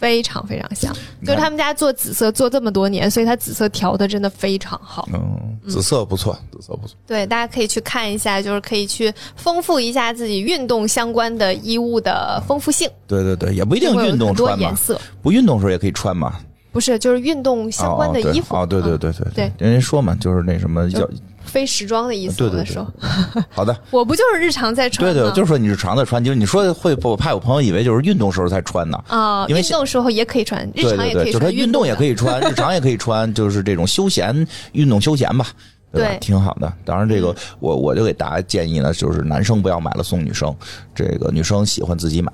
[0.00, 5.06] 非常非常像，就是他们家做紫色做这么多年，所以它紫色调的真的非常好。
[5.12, 6.96] 嗯，紫色不错，紫色不错。
[7.06, 12.88] 对，大家可以去看一下，就是可以去丰富一下自己运动相关的衣物的丰富性。
[13.06, 14.74] 对对对，也不一定运动穿嘛，
[15.20, 16.34] 不运动时候也可以穿嘛。
[16.72, 18.56] 不是，就是运动相关的衣服。
[18.56, 21.06] 哦，对对对对对，人家说嘛，就是那什么叫。
[21.50, 22.86] 非时装的意思，对对对，
[23.50, 25.12] 好的，我不就是日常在穿？
[25.12, 35.46] 对对，就是说你日常在穿，就是你说会，我怕有朋友以为就是运动时候才穿呢啊，因为运动时候也可以穿，日常也可以穿，就是运动也可以穿， 日常也可以穿，就是这种休闲运动休闲吧，
[35.92, 36.16] 对吧？
[36.20, 36.72] 挺好的。
[36.84, 40.54] 当然，这个我我就给大家建议呢，就是男生不要买了送女生，
[40.94, 42.30] 这个女生喜欢自己买，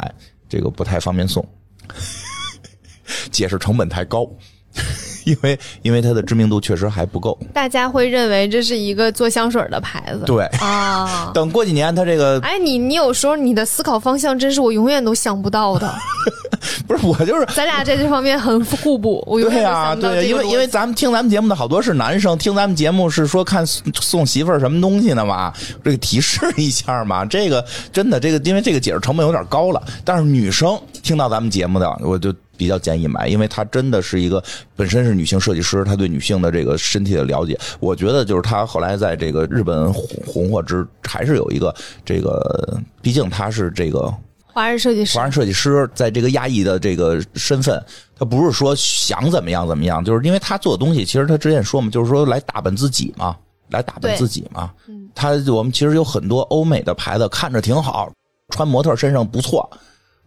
[0.48, 1.46] 这个不太方便送，
[3.32, 4.28] 解释成本太高。
[5.26, 10.22] 因为因为它的知名度确实还不够，大家会认为这是一个做香水的牌子。
[10.24, 15.92] 对啊， 等过几年，它这个哎，你你有时候你的思考方向真是我永远都想不到的。
[16.86, 19.22] 不是我就是咱俩在这方面很互补。
[19.26, 25.52] 我对呀，对，因为因为咱们听咱们节目的好多是男生，听咱们节目是说看送媳妇儿什么东西呢嘛，
[25.82, 27.24] 这个提示一下嘛。
[27.24, 32.32] 这个真的，这个因为这个解释成本有点高了，但是女生听到咱们节目的，我就。
[32.56, 34.42] 比较建议买，因为他真的是一个
[34.74, 44.12] 本身是女性设计师，他对女性的这个身体的了解，我觉得就是他后来在这个日本红红火之，还是有一个这个，毕竟他是这个
[44.44, 47.82] 华人设计师，华人设计师在这个亚裔的这个身份，
[48.18, 53.36] 他不是说想怎么样怎么样，就是因为他做的东西，其实他之前说嘛，就是说来打扮自己嘛，
[53.70, 54.70] 来打扮自己嘛。
[55.14, 58.10] 他我们其实有很多欧美的牌子看着挺好，
[58.50, 59.68] 穿模特身上不错。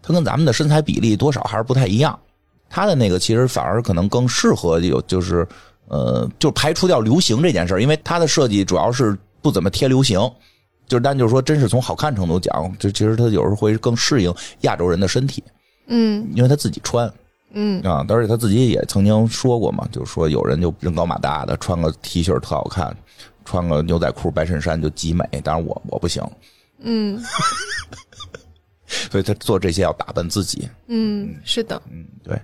[0.02, 2.18] 它跟咱们的身材比例多少还是不太一样，
[2.70, 5.48] 它的那个其实反而可能更适合有就是
[5.88, 10.20] 呃，就排除掉流行这件事因为它的设计主要是不怎么贴流行，
[10.88, 15.44] 就是但就是说真是从好看程度讲，就其实它有时候会更适应亚洲人的身体，
[15.88, 17.12] 嗯，因为他自己穿，
[17.54, 17.82] 嗯。
[17.82, 22.96] 啊，而且他自己也曾经说过嘛，就是说有人就人高马大的穿个 T 恤特好看，
[23.46, 26.24] 穿个牛仔裤白衬衫就极美，当然我我不行，
[26.82, 27.20] 嗯。
[29.12, 30.68] 所以他做这些要打扮自己。
[30.88, 31.82] 嗯，是的。
[31.92, 32.40] 嗯，对，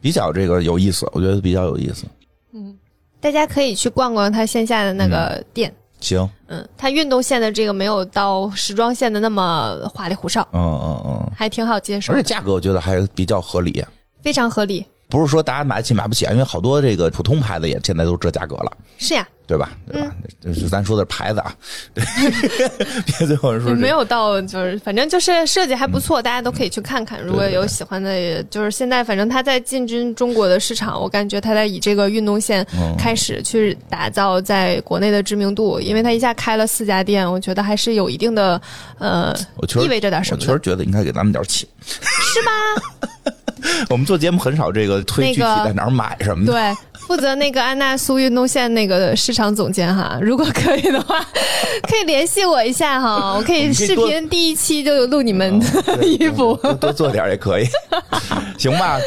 [0.00, 2.04] 比较这个有意思，我觉得比较有意思。
[2.52, 2.76] 嗯，
[3.20, 5.74] 大家可以去逛逛他线下的那个店。
[6.00, 6.28] 行。
[6.46, 10.46] 嗯，他运动线的这个没有到时装线的那么花里胡哨。
[10.52, 12.12] 嗯嗯嗯，还挺好接受。
[12.12, 13.84] 而且价格我觉得还比较合理。
[14.22, 14.84] 非常合理。
[15.08, 18.76] 不是说大家买得起买不起，因为好多这个普通牌子也现在都这价格了。
[18.98, 19.28] 是呀。
[19.50, 19.70] 对吧？
[19.90, 20.14] 对吧？
[20.40, 21.52] 就是咱说的牌子啊，
[21.94, 27.20] 别最后说没有到，就是反正就是设计还不错，大家都可以去看看。
[27.20, 32.64] 如果有喜欢的，也就是现在反正他在进军中国的市场，我感觉他在以这个运动线
[32.96, 38.60] 开始去打造在国内的知名度，因为他一下开了四家店，我觉得还是有一定的
[39.00, 39.34] 呃，
[39.82, 40.38] 意味着点什么。
[40.40, 43.32] 我确实觉得应该给咱们点钱，是吗？
[43.90, 46.52] 我们做节目很少这个推具体在哪儿买什么的。
[46.52, 46.76] 对，
[47.10, 51.18] 负责那个安娜苏运动线那个市场总监哈，如果可以的话，
[51.82, 57.64] 可以联系我一下哈，我可以视频第一期就录你们的衣服，多做点也可以，
[58.56, 58.98] 行吧？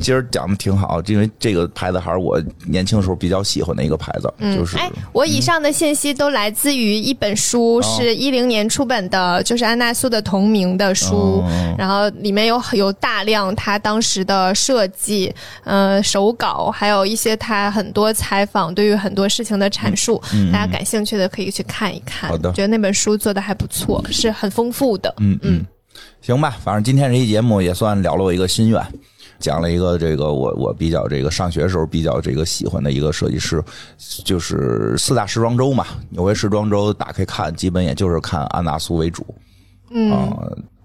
[0.00, 11.42] 今儿讲的挺好，因为这个牌子还是我年轻时候比较喜欢的一个牌子，就是哎，我以上的信息都来自于一本书，是一零年出本的，就是安娜苏的同名的书，
[11.76, 14.00] 然后里面有有大量他当。
[14.00, 15.34] 时的设计，
[15.64, 20.22] 呃，手稿，还有一些他很多采访，对于很多事情的阐述，
[20.52, 22.28] 大家感兴趣的可以去看一看。
[22.28, 25.14] 好的，觉得那本书做的还不错，是很丰富的。
[25.16, 25.64] 嗯嗯，
[26.20, 28.86] 行吧，反正今天这期节目也算了了我一个心愿，
[29.38, 33.64] 讲了一个这个我我比较这个上学时候比较这个喜欢的一个设计师，
[34.26, 39.24] 就是四大时装周嘛，纽约时装周打开看，基本也就是看安娜苏为主。
[39.90, 40.30] 嗯。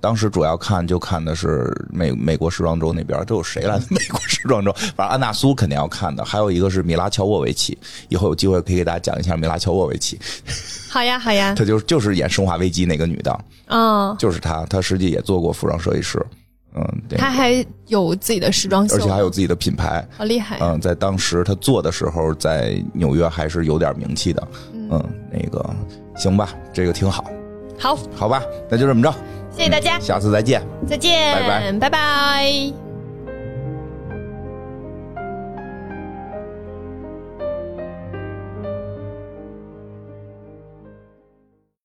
[0.03, 3.79] 当时主要看就看的是美美国时装周那边都有谁来？
[3.89, 7.77] 美国时装周， 反正安娜苏肯定要看的，还有一个是米拉乔沃维奇，
[8.09, 10.19] 以后有机会可以给大家讲一下米拉乔沃维奇。
[10.89, 16.21] 好呀，好呀， 她就就是演《生化危机》那个女的，嗯，就是她，她实际也做过服装设计师，
[16.75, 16.85] 嗯，
[17.17, 20.57] 她还有自己的时装秀，而且还有自己的品牌，好厉害。
[20.59, 25.01] 嗯，在当时她做的时候，在纽约还是有点名气的，嗯，
[25.31, 25.65] 那个
[26.17, 27.23] 行吧，这个挺好，
[27.79, 29.15] 好，好吧，那就这么着。
[29.55, 32.82] 谢谢大家，下次再见，再见，拜拜，拜拜。